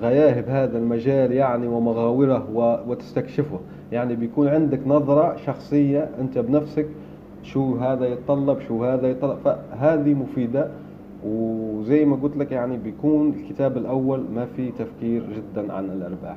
غياهب 0.00 0.48
هذا 0.48 0.78
المجال 0.78 1.32
يعني 1.32 1.66
ومغاورة 1.66 2.46
وتستكشفه. 2.88 3.60
يعني 3.92 4.16
بيكون 4.16 4.48
عندك 4.48 4.80
نظرة 4.86 5.36
شخصية 5.36 6.10
أنت 6.20 6.38
بنفسك 6.38 6.86
شو 7.42 7.76
هذا 7.76 8.06
يتطلب 8.06 8.60
شو 8.60 8.84
هذا 8.84 9.10
يتطلب. 9.10 9.38
فهذه 9.44 10.14
مفيدة. 10.14 10.68
وزي 11.26 12.04
ما 12.04 12.16
قلت 12.16 12.36
لك 12.36 12.52
يعني 12.52 12.76
بيكون 12.76 13.28
الكتاب 13.28 13.76
الأول 13.76 14.24
ما 14.34 14.46
في 14.56 14.70
تفكير 14.70 15.22
جدا 15.36 15.72
عن 15.72 15.84
الأرباح. 15.84 16.36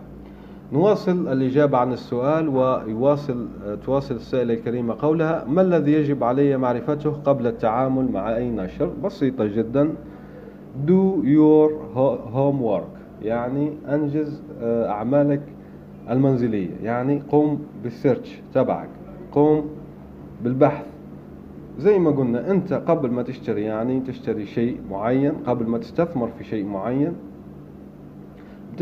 نواصل 0.73 1.27
الإجابة 1.27 1.77
عن 1.77 1.93
السؤال 1.93 2.49
ويواصل 2.49 3.47
تواصل 3.85 4.15
السائلة 4.15 4.53
الكريمة 4.53 4.95
قولها 5.01 5.45
ما 5.47 5.61
الذي 5.61 5.93
يجب 5.93 6.23
علي 6.23 6.57
معرفته 6.57 7.11
قبل 7.11 7.47
التعامل 7.47 8.11
مع 8.11 8.35
أي 8.35 8.49
نشر؟ 8.49 8.89
بسيطة 9.03 9.45
جدا. 9.45 9.93
Do 10.87 11.23
your 11.23 11.71
homework. 12.35 13.21
يعني 13.21 13.73
أنجز 13.89 14.41
آه، 14.61 14.89
أعمالك 14.89 15.41
المنزلية. 16.09 16.69
يعني 16.83 17.23
قم 17.31 17.57
بالسيرش 17.83 18.41
تبعك. 18.53 18.89
قم 19.31 19.61
بالبحث. 20.43 20.85
زي 21.79 21.99
ما 21.99 22.11
قلنا 22.11 22.51
أنت 22.51 22.73
قبل 22.73 23.11
ما 23.11 23.23
تشتري 23.23 23.61
يعني 23.61 23.99
تشتري 23.99 24.45
شيء 24.45 24.77
معين 24.91 25.31
قبل 25.31 25.65
ما 25.67 25.77
تستثمر 25.77 26.29
في 26.37 26.43
شيء 26.43 26.65
معين 26.65 27.13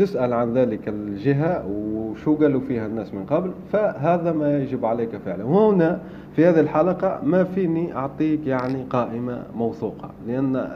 تسأل 0.00 0.32
عن 0.32 0.54
ذلك 0.54 0.88
الجهة 0.88 1.66
وشو 1.66 2.34
قالوا 2.36 2.60
فيها 2.60 2.86
الناس 2.86 3.14
من 3.14 3.24
قبل 3.24 3.50
فهذا 3.72 4.32
ما 4.32 4.58
يجب 4.58 4.84
عليك 4.84 5.16
فعله 5.16 5.44
وهنا 5.44 6.00
في 6.36 6.46
هذه 6.46 6.60
الحلقة 6.60 7.20
ما 7.24 7.44
فيني 7.44 7.96
أعطيك 7.96 8.46
يعني 8.46 8.84
قائمة 8.90 9.42
موثوقة 9.56 10.10
لأن 10.26 10.68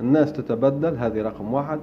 الناس 0.00 0.32
تتبدل 0.32 0.96
هذه 0.96 1.22
رقم 1.22 1.54
واحد 1.54 1.78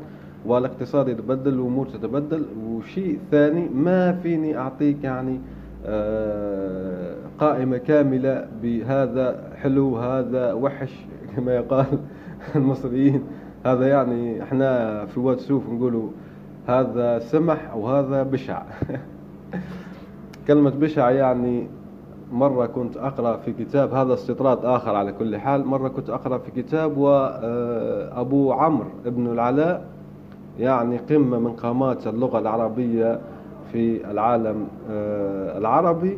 والاقتصاد 0.46 1.08
يتبدل 1.08 1.60
والأمور 1.60 1.88
تتبدل. 1.88 2.46
وشيء 2.66 3.20
ثاني 3.32 3.70
ما 3.70 4.14
فيني 4.14 4.58
أعطيك 4.58 5.04
يعني 5.04 5.40
آه، 5.86 7.16
قائمة 7.40 7.78
كاملة 7.78 8.48
بهذا 8.64 9.44
حلو 9.62 9.98
هذا 9.98 10.54
وحش 10.54 10.94
كما 11.36 11.56
يقال 11.56 11.86
المصريين. 12.56 13.24
هذا 13.66 13.88
يعني 13.88 14.44
إحنا 14.44 15.06
في 15.06 15.20
واد 15.20 15.38
سوف 15.38 15.70
نقولوا 15.70 16.10
هذا 16.68 17.20
سمح 17.20 17.76
وهذا 17.76 18.24
بشع. 18.24 18.64
كلمة 20.48 20.70
بشع 20.70 21.12
يعني 21.12 21.68
مرة 22.32 22.66
كنت 22.66 22.98
أقرأ 22.98 23.38
في 23.38 23.54
كتاب 23.54 23.94
هذا 23.94 24.14
استطراد 24.14 24.66
آخر 24.66 24.96
على 24.96 25.12
كل 25.12 25.38
حال. 25.38 25.66
مرة 25.66 25.88
كنت 25.88 26.10
أقرأ 26.10 26.38
في 26.38 26.62
كتاب 26.62 26.98
وأبو 26.98 28.52
آه، 28.52 28.56
عمرو 28.56 28.90
ابن 29.06 29.28
العلاء 29.28 29.86
يعني 30.60 30.98
قمة 30.98 31.40
من 31.40 31.52
قامات 31.52 32.08
اللغة 32.08 32.40
العربية 32.40 33.20
في 33.72 34.12
العالم 34.12 34.68
آه، 34.92 35.58
العربي. 35.58 36.18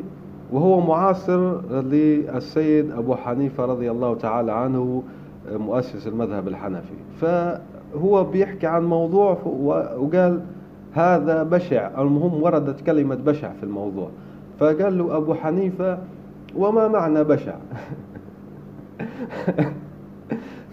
وهو 0.52 0.80
معاصر 0.80 1.60
للسيد 1.70 2.90
أبو 2.90 3.14
حنيفة 3.14 3.64
رضي 3.64 3.90
الله 3.90 4.14
تعالى 4.14 4.52
عنه 4.52 5.02
مؤسس 5.52 6.06
المذهب 6.06 6.48
الحنفي. 6.48 6.94
فهو 7.94 8.24
بيحكي 8.24 8.66
عن 8.66 8.84
موضوع 8.84 9.38
وقال 9.98 10.40
هذا 10.92 11.42
بشع. 11.42 11.90
المهم 12.02 12.42
وردت 12.42 12.80
كلمة 12.80 13.14
بشع 13.14 13.52
في 13.52 13.62
الموضوع. 13.62 14.08
فقال 14.58 14.98
له 14.98 15.16
أبو 15.16 15.34
حنيفة 15.34 15.98
وما 16.56 16.88
معنى 16.88 17.24
بشع؟ 17.24 17.54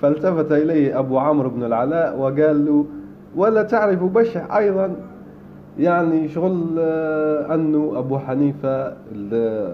فالتفت 0.01 0.51
إليه 0.51 0.99
أبو 0.99 1.17
عمرو 1.17 1.49
بن 1.49 1.63
العلاء 1.63 2.17
وقال 2.19 2.65
له 2.65 2.85
ولا 3.35 3.63
تعرف 3.63 4.03
بشع 4.03 4.57
أيضا؟ 4.57 4.95
يعني 5.79 6.27
شغل 6.27 6.75
آه، 6.79 7.55
أنه 7.55 7.93
أبو 7.97 8.17
حنيفة 8.17 8.87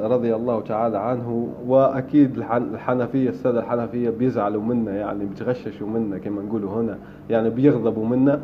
رضي 0.07 0.35
الله 0.35 0.61
تعالى 0.61 0.97
عنه 0.97 1.49
وأكيد 1.67 2.37
الحنفية 2.37 3.29
السادة 3.29 3.59
الحنفية 3.59 4.09
بيزعلوا 4.09 4.61
منا 4.61 4.91
يعني 4.91 5.25
بيتغششوا 5.25 5.87
منا 5.87 6.17
كما 6.17 6.41
نقولوا 6.41 6.81
هنا 6.81 6.97
يعني 7.29 7.49
بيغضبوا 7.49 8.05
منا 8.05 8.39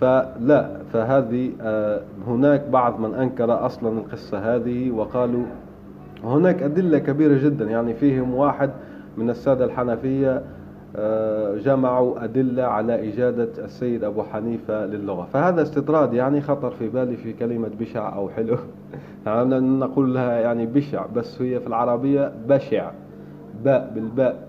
فلا 0.00 0.68
فهذه 0.92 1.50
آه، 1.60 2.00
هناك 2.26 2.62
بعض 2.72 3.00
من 3.00 3.14
أنكر 3.14 3.66
أصلا 3.66 3.98
القصة 3.98 4.54
هذه 4.56 4.90
وقالوا 4.90 5.42
هناك 6.24 6.62
أدلة 6.62 6.98
كبيرة 6.98 7.44
جدا 7.44 7.64
يعني 7.64 7.94
فيهم 7.94 8.34
واحد 8.34 8.70
من 9.16 9.30
السادة 9.30 9.64
الحنفية 9.64 10.42
جمعوا 11.56 12.24
أدلة 12.24 12.62
على 12.62 13.08
إجادة 13.08 13.64
السيد 13.64 14.04
أبو 14.04 14.22
حنيفة 14.22 14.86
للغة. 14.86 15.28
فهذا 15.32 15.62
استطراد 15.62 16.14
يعني 16.14 16.40
خطر 16.40 16.70
في 16.70 16.88
بالي 16.88 17.16
في 17.16 17.32
كلمة 17.32 17.70
بشع 17.80 18.14
أو 18.16 18.28
حلو. 18.28 18.56
يعني 19.26 19.60
نقول 19.60 20.14
لها 20.14 20.32
يعني 20.32 20.66
بشع 20.66 21.06
بس 21.06 21.42
هي 21.42 21.60
في 21.60 21.66
العربية 21.66 22.32
بشع 22.48 22.90
باء 23.64 23.92
بالباء. 23.94 24.48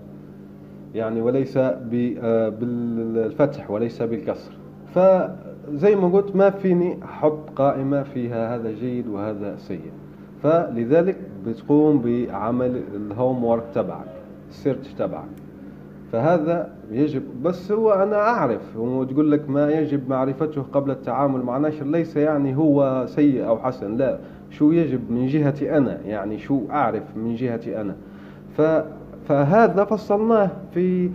يعني 0.94 1.20
وليس 1.20 1.56
آه، 1.56 2.48
بالفتح 2.48 3.70
وليس 3.70 4.02
بالكسر. 4.02 4.52
فزي 4.94 5.96
ما 5.96 6.08
قلت 6.08 6.36
ما 6.36 6.50
فيني 6.50 7.04
أحط 7.04 7.50
قائمة 7.56 8.02
فيها 8.02 8.56
هذا 8.56 8.70
جيد 8.70 9.08
وهذا 9.08 9.56
سيء. 9.56 9.92
فلذلك 10.42 11.16
بتقوم 11.46 11.98
بعمل 11.98 12.82
ال 12.94 13.44
homework 13.44 13.64
تبعك 13.74 14.08
ال 14.48 14.54
search 14.54 14.92
تبعك. 14.98 15.49
فهذا 16.12 16.72
يجب 16.90 17.22
بس 17.42 17.72
هو 17.72 17.92
أنا 17.92 18.16
أعرف 18.16 18.76
وتقول 18.76 19.32
لك 19.32 19.50
ما 19.50 19.70
يجب 19.70 20.08
معرفته 20.08 20.62
قبل 20.72 20.90
التعامل 20.90 21.42
مع 21.42 21.58
نشر 21.58 21.86
ليس 21.86 22.16
يعني 22.16 22.56
هو 22.56 23.04
سيء 23.08 23.46
أو 23.46 23.58
حسن 23.58 23.96
لا 23.96 24.18
شو 24.50 24.70
يجب 24.70 25.10
من 25.10 25.26
جهتي 25.26 25.76
أنا 25.76 25.98
يعني 26.06 26.38
شو 26.38 26.60
أعرف 26.70 27.02
من 27.16 27.34
جهتي 27.34 27.80
أنا. 27.80 27.96
فهذا 29.28 29.84
فصلناه 29.84 30.50
في 30.74 31.10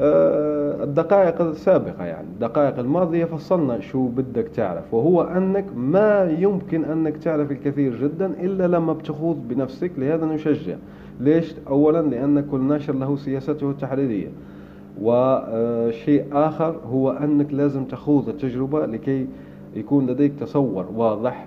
آه، 0.00 0.84
الدقائق 0.84 1.40
السابقة 1.40 2.04
يعني 2.04 2.26
الدقائق 2.34 2.78
الماضية 2.78 3.24
فصلنا 3.24 3.80
شو 3.80 4.08
بدك 4.08 4.48
تعرف 4.48 4.94
وهو 4.94 5.22
أنك 5.22 5.64
ما 5.76 6.36
يمكن 6.38 6.84
أنك 6.84 7.16
تعرف 7.16 7.50
الكثير 7.50 7.96
جدا 7.96 8.26
إلا 8.26 8.66
لما 8.66 8.92
بتخوض 8.92 9.48
بنفسك 9.48 9.90
لهذا 9.98 10.26
نشجع. 10.26 10.76
ليش؟ 11.20 11.54
أولا 11.68 12.02
لأن 12.02 12.40
كل 12.50 12.60
ناشر 12.60 12.94
له 12.94 13.16
سياسته 13.16 13.70
التحريرية. 13.70 14.28
وشيء 15.02 16.24
آخر 16.32 16.76
هو 16.90 17.10
أنك 17.10 17.52
لازم 17.52 17.84
تخوض 17.84 18.28
التجربة 18.28 18.86
لكي 18.86 19.26
يكون 19.76 20.06
لديك 20.06 20.32
تصور 20.40 20.86
واضح. 20.94 21.46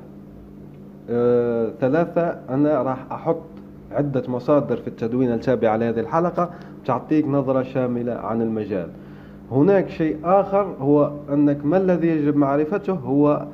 آه، 1.09 1.71
ثلاثة 1.79 2.39
أنا 2.49 2.81
راح 2.81 3.11
أحط 3.11 3.41
عدة 3.91 4.23
مصادر 4.27 4.77
في 4.77 4.87
التدوين 4.87 5.31
التابع 5.33 5.75
لهذه 5.75 5.99
الحلقة 5.99 6.49
تعطيك 6.85 7.27
نظرة 7.27 7.63
شاملة 7.63 8.13
عن 8.13 8.41
المجال. 8.41 8.87
هناك 9.51 9.89
شيء 9.89 10.17
آخر 10.23 10.75
هو 10.79 11.11
أنك 11.33 11.65
ما 11.65 11.77
الذي 11.77 12.07
يجب 12.07 12.35
معرفته؟ 12.35 12.93
هو 12.93 13.45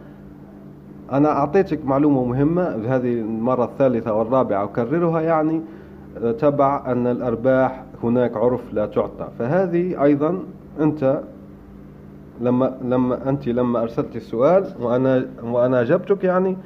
أنا 1.12 1.30
أعطيتك 1.30 1.86
معلومة 1.86 2.24
مهمة 2.26 2.64
هذه 2.64 3.14
المرة 3.14 3.66
الثالثة 3.66 4.14
والرابعة 4.14 4.64
أكررها 4.64 5.22
يعني. 5.22 5.62
تبع 6.40 6.92
أن 6.92 7.08
الأرباح 7.08 7.84
هناك 8.04 8.38
عرف 8.38 8.74
لا 8.74 8.86
تعطى. 8.86 9.28
فهذه 9.40 10.04
أيضا 10.04 10.40
أنت 10.80 11.22
لما 12.42 12.78
لما 12.82 13.30
أنت 13.30 13.48
لما 13.48 13.82
أرسلت 13.82 14.16
السؤال 14.16 14.66
وأنا 14.80 15.26
وأنا 15.44 15.82
أجبتك 15.82 16.24
يعني 16.24 16.58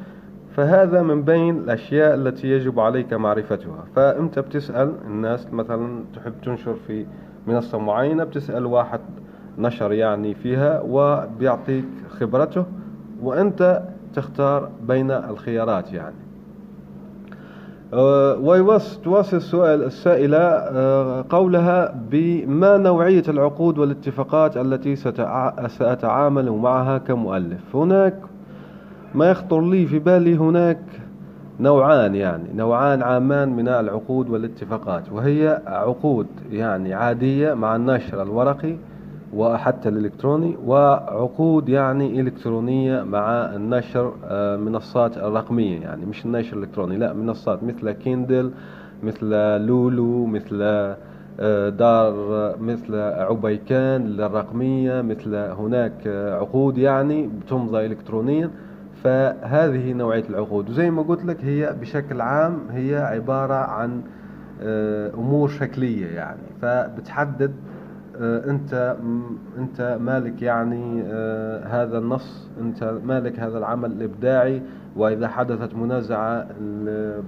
فهذا 0.56 1.02
من 1.02 1.22
بين 1.22 1.58
الأشياء 1.58 2.16
التي 2.16 2.48
يجب 2.48 2.80
عليك 2.80 3.14
معرفتها. 3.14 3.84
فأنت 3.96 4.40
بتسأل 4.40 4.94
الناس 5.08 5.54
مثلا 5.54 6.04
تحب 6.16 6.34
تنشر 6.46 6.74
في 6.88 7.06
منصة 7.48 7.78
معينة 7.78 8.24
بتسأل 8.24 8.66
واحد 8.66 9.00
نشر 9.58 9.94
يعني 9.94 10.34
فيها 10.34 10.82
وبيعطيك 10.82 11.86
خبرته 12.20 12.66
وأنت 13.22 13.82
تختار 14.16 14.70
بين 14.88 15.12
الخيارات 15.12 15.94
يعني. 15.94 16.16
وتواصل 17.94 19.38
السؤال 19.38 19.84
السائلة 19.84 20.38
أه، 20.38 21.26
قولها 21.30 21.96
بما 22.12 22.78
نوعية 22.78 23.24
العقود 23.28 23.78
والاتفاقات 23.78 24.58
التي 24.58 24.96
سأتعامل 25.68 26.52
معها 26.52 26.98
كمؤلف. 26.98 27.76
هناك 27.76 28.16
ما 29.16 29.32
يخطر 29.32 29.62
لي 29.62 29.86
في 29.86 30.00
بالي 30.00 30.36
هناك 30.36 30.80
نوعان 31.60 32.16
يعني 32.16 32.44
نوعان 32.56 33.04
عامان 33.04 33.50
من 33.50 33.68
العقود 33.68 34.30
والاتفاقات 34.30 35.12
وهي 35.12 35.62
عقود 35.68 36.28
يعني 36.52 36.94
عادية 36.94 37.54
مع 37.54 37.76
النشر 37.76 38.22
الورقي 38.22 38.76
وحتى 39.34 39.90
الإلكتروني 39.90 40.58
وعقود 40.66 41.70
يعني 41.70 42.22
إلكترونية 42.22 43.04
مع 43.04 43.56
النشر 43.56 44.14
آه، 44.26 44.58
منصات 44.58 45.18
الرقمية 45.18 45.80
يعني 45.82 46.06
مش 46.06 46.26
النشر 46.26 46.58
الإلكتروني 46.58 46.98
لا 46.98 47.14
منصات 47.14 47.64
مثل 47.64 47.92
كيندل 47.92 48.52
مثل 49.04 49.26
لولو 49.66 50.26
مثل 50.26 50.60
آه، 51.40 51.70
دار 51.70 52.14
مثل 52.62 52.96
عبيكان 52.96 54.08
للرقمية 54.08 55.02
مثل 55.02 55.36
هناك 55.36 56.08
عقود 56.08 56.78
يعني 56.78 57.30
تمضى 57.48 57.86
إلكترونيا. 57.86 58.50
فهذه 59.04 59.94
نوعية 59.94 60.24
العقود. 60.30 60.70
وزي 60.70 60.90
ما 60.92 61.02
قلت 61.02 61.26
لك 61.26 61.46
هي 61.46 61.76
بشكل 61.82 62.22
عام 62.22 62.60
هي 62.72 62.98
عبارة 62.98 63.54
عن 63.54 64.02
آه، 64.62 65.14
أمور 65.14 65.50
شكلية 65.50 66.08
يعني. 66.08 66.42
فبتحدد 66.62 67.52
آه، 67.52 67.71
انت 68.22 68.98
انت 69.58 69.98
مالك 70.02 70.42
يعني 70.42 71.04
آه، 71.06 71.84
هذا 71.84 71.98
النص 71.98 72.50
انت 72.62 72.94
مالك 73.06 73.40
هذا 73.40 73.58
العمل 73.58 73.92
الإبداعي 73.92 74.62
وإذا 74.96 75.28
حدثت 75.28 75.76
منازعة 75.76 76.48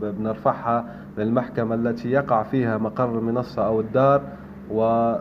بنرفعها 0.01 0.85
للمحكمة 1.17 1.75
التي 1.75 2.11
يقع 2.11 2.43
فيها 2.43 2.77
مقر 2.77 3.17
المنصة 3.19 3.65
أو 3.65 3.79
الدار 3.79 4.21
و 4.71 5.13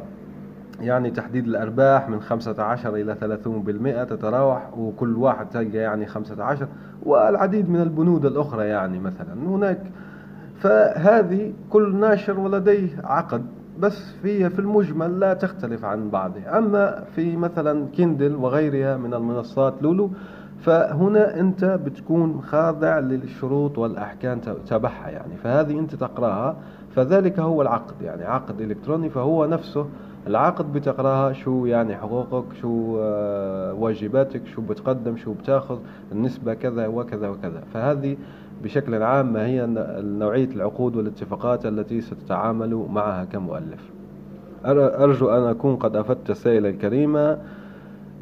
يعني 0.80 1.10
تحديد 1.10 1.46
الأرباح 1.46 2.08
من 2.08 2.20
15 2.20 2.94
إلى 2.94 3.14
30% 4.06 4.08
تتراوح 4.10 4.78
وكل 4.78 5.16
واحد 5.16 5.48
تلقى 5.48 5.78
يعني 5.78 6.06
15 6.06 6.68
والعديد 7.02 7.70
من 7.70 7.80
البنود 7.80 8.26
الأخرى 8.26 8.66
يعني 8.66 8.98
مثلا 8.98 9.34
هناك. 9.46 9.80
فهذه 10.60 11.52
كل 11.70 11.96
ناشر 11.96 12.40
ولديه 12.40 12.88
عقد. 13.04 13.44
بس 13.80 14.14
هي 14.24 14.50
في 14.50 14.58
المجمل 14.58 15.20
لا 15.20 15.34
تختلف 15.34 15.84
عن 15.84 16.10
بعضها. 16.10 16.58
أما 16.58 17.04
في 17.14 17.36
مثلا 17.36 17.86
كيندل 17.96 18.36
وغيرها 18.36 18.96
من 18.96 19.14
المنصات 19.14 19.74
لولو 19.82 20.10
فهنا 20.60 21.40
أنت 21.40 21.64
بتكون 21.64 22.42
خاضع 22.42 22.98
للشروط 22.98 23.78
والأحكام 23.78 24.40
تبعها 24.66 25.08
يعني. 25.08 25.36
فهذه 25.36 25.78
أنت 25.78 25.94
تقرأها 25.94 26.56
فذلك 26.94 27.38
هو 27.38 27.62
العقد 27.62 28.02
يعني. 28.02 28.24
عقد 28.24 28.60
إلكتروني 28.60 29.10
فهو 29.10 29.46
نفسه 29.46 29.86
العقد 30.26 30.72
بتقراها 30.72 31.32
شو 31.32 31.66
يعني 31.66 31.96
حقوقك 31.96 32.44
شو 32.60 32.98
آه، 33.00 33.74
واجباتك 33.74 34.46
شو 34.46 34.62
بتقدم 34.62 35.16
شو 35.16 35.32
بتاخذ 35.32 35.78
النسبة 36.12 36.54
كذا 36.54 36.86
وكذا 36.86 37.28
وكذا. 37.28 37.62
فهذه 37.74 38.16
بشكل 38.62 39.02
عام 39.02 39.32
ما 39.32 39.46
هي 39.46 39.66
نوعية 40.00 40.48
العقود 40.48 40.96
والاتفاقات 40.96 41.66
التي 41.66 42.00
ستتعامل 42.00 42.86
معها 42.90 43.24
كمؤلف. 43.24 43.90
أرجو 44.64 45.30
أن 45.30 45.42
أكون 45.42 45.76
قد 45.76 45.96
أفدت 45.96 46.30
السائلة 46.30 46.68
الكريمة 46.68 47.38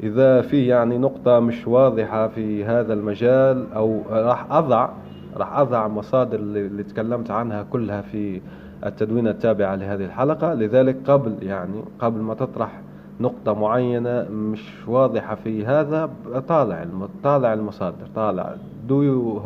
إذا 0.03 0.41
في 0.41 0.67
يعني 0.67 0.97
نقطة 0.97 1.39
مش 1.39 1.67
واضحة 1.67 2.27
في 2.27 2.65
هذا 2.65 2.93
المجال 2.93 3.65
أو 3.75 4.01
راح 4.09 4.51
أضع 4.51 4.89
راح 5.37 5.57
أضع 5.57 5.87
مصادر 5.87 6.39
اللي 6.39 6.83
تكلمت 6.83 7.31
عنها 7.31 7.63
كلها 7.63 8.01
في 8.01 8.41
التدوين 8.85 9.27
التابعة 9.27 9.75
لهذه 9.75 10.05
الحلقة. 10.05 10.53
لذلك 10.53 10.97
قبل 11.07 11.35
يعني 11.41 11.83
قبل 11.99 12.19
ما 12.21 12.33
تطرح 12.33 12.81
نقطة 13.19 13.53
معينة 13.53 14.29
مش 14.29 14.87
واضحة 14.87 15.35
في 15.35 15.65
هذا 15.65 16.09
طالع 16.47 16.85
طالع 17.23 17.53
المصادر 17.53 18.05
طالع 18.15 18.55
do 18.87 19.03
you 19.03 19.39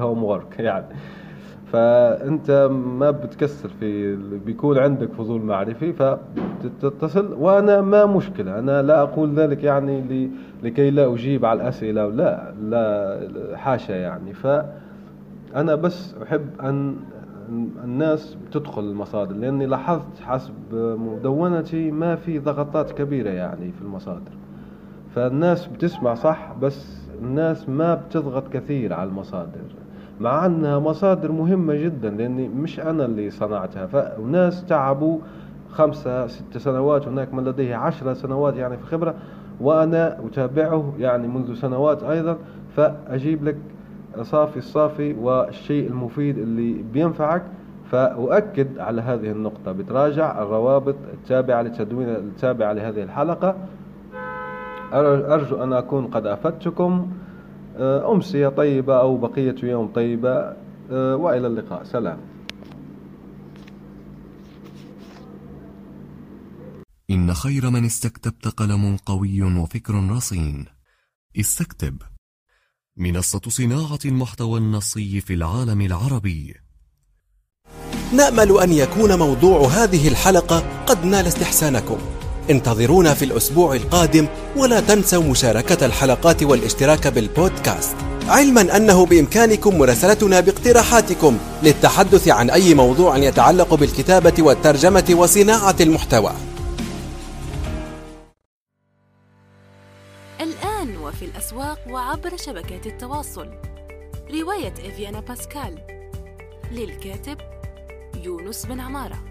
homework 0.00 0.60
يعني. 0.60 0.86
فأنت 1.72 2.68
ما 2.70 3.10
بتكسر 3.10 3.68
في 3.68 4.16
بيكون 4.16 4.78
عندك 4.78 5.12
فضول 5.12 5.40
معرفي 5.42 5.92
فتتصل 5.92 7.32
وأنا 7.32 7.80
ما 7.80 8.06
مشكلة 8.06 8.58
أنا 8.58 8.82
لا 8.82 9.02
أقول 9.02 9.34
ذلك 9.34 9.64
يعني 9.64 10.30
لكي 10.62 10.90
لا 10.90 11.14
أجيب 11.14 11.44
على 11.44 11.62
الأسئلة 11.62 12.06
لا 12.08 12.52
لا 12.60 13.56
حاشا 13.56 13.92
يعني. 13.92 14.32
فأنا 14.32 15.74
بس 15.74 16.14
أحب 16.22 16.46
ان 16.62 16.96
الناس 17.84 18.34
بتدخل 18.34 18.82
المصادر 18.82 19.34
لأني 19.36 19.66
لاحظت 19.66 20.20
حسب 20.20 20.54
مدونتي 20.74 21.90
ما 21.90 22.16
في 22.16 22.38
ضغطات 22.38 22.92
كبيرة 22.92 23.30
يعني 23.30 23.72
في 23.72 23.82
المصادر. 23.82 24.32
فالناس 25.14 25.66
بتسمع 25.66 26.14
صح 26.14 26.52
بس 26.62 26.99
الناس 27.22 27.68
ما 27.68 27.94
بتضغط 27.94 28.48
كثير 28.48 28.92
على 28.92 29.08
المصادر 29.08 29.60
مع 30.20 30.46
أنها 30.46 30.78
مصادر 30.78 31.32
مهمة 31.32 31.74
جدا 31.74 32.10
لأني 32.10 32.48
مش 32.48 32.80
أنا 32.80 33.04
اللي 33.04 33.30
صنعتها. 33.30 33.86
فناس 33.86 34.64
تعبوا 34.64 35.18
خمسة 35.70 36.26
ست 36.26 36.58
سنوات 36.58 37.08
هناك 37.08 37.34
من 37.34 37.44
لديه 37.44 37.76
عشرة 37.76 38.12
سنوات 38.12 38.56
يعني 38.56 38.76
في 38.76 38.86
خبرة 38.86 39.14
وأنا 39.60 40.18
أتابعه 40.26 40.92
يعني 40.98 41.28
منذ 41.28 41.54
سنوات 41.54 42.02
أيضا. 42.02 42.36
فأجيب 42.76 43.44
لك 43.44 43.56
صافي 44.22 44.56
الصافي 44.56 45.12
والشيء 45.12 45.88
المفيد 45.88 46.38
اللي 46.38 46.84
بينفعك. 46.92 47.42
فأؤكد 47.90 48.78
على 48.78 49.02
هذه 49.02 49.30
النقطة. 49.30 49.72
بتراجع 49.72 50.42
الروابط 50.42 50.96
التابعة 51.12 51.62
لتدوين 51.62 52.08
التابعة 52.08 52.72
لهذه 52.72 53.02
الحلقة. 53.02 53.54
أرجو 54.92 55.64
أن 55.64 55.72
أكون 55.72 56.06
قد 56.06 56.26
أفدتكم. 56.26 57.12
آه، 57.76 58.12
أمسية 58.12 58.48
طيبة 58.48 59.00
أو 59.00 59.16
بقية 59.16 59.54
يوم 59.62 59.92
طيبة 59.92 60.56
آه، 60.90 61.16
وإلى 61.16 61.46
اللقاء. 61.46 61.84
سلام. 61.84 62.18
إن 67.10 67.34
خير 67.34 67.70
من 67.70 67.84
استكتبت 67.84 68.48
قلم 68.48 68.96
قوي 69.06 69.42
وفكر 69.42 69.94
رصين. 70.10 70.66
استكتب. 71.40 71.96
منصة 72.96 73.40
صناعة 73.48 73.98
المحتوى 74.04 74.58
النصي 74.58 75.20
في 75.20 75.34
العالم 75.34 75.80
العربي. 75.80 76.54
نأمل 78.12 78.60
أن 78.62 78.72
يكون 78.72 79.18
موضوع 79.18 79.60
هذه 79.60 80.08
الحلقة 80.08 80.84
قد 80.86 81.04
نال 81.04 81.26
استحسانكم. 81.26 82.19
انتظرونا 82.50 83.14
في 83.14 83.24
الأسبوع 83.24 83.74
القادم 83.74 84.26
ولا 84.56 84.80
تنسوا 84.80 85.22
مشاركة 85.22 85.86
الحلقات 85.86 86.42
والاشتراك 86.42 87.06
بالبودكاست. 87.06 87.96
علما 88.28 88.76
أنه 88.76 89.06
بإمكانكم 89.06 89.78
مراسلتنا 89.78 90.40
باقتراحاتكم 90.40 91.38
للتحدث 91.62 92.28
عن 92.28 92.50
أي 92.50 92.74
موضوع 92.74 93.16
يتعلق 93.16 93.74
بالكتابة 93.74 94.34
والترجمة 94.38 95.14
وصناعة 95.16 95.76
المحتوى. 95.80 96.32
الآن 100.40 100.96
وفي 100.96 101.24
الأسواق 101.24 101.78
وعبر 101.90 102.36
شبكات 102.36 102.86
التواصل. 102.86 103.48
رواية 104.30 104.74
إفيانا 104.88 105.20
باسكال. 105.20 105.78
للكاتب 106.72 107.38
يونس 108.24 108.66
بن 108.66 108.80
عمارة. 108.80 109.29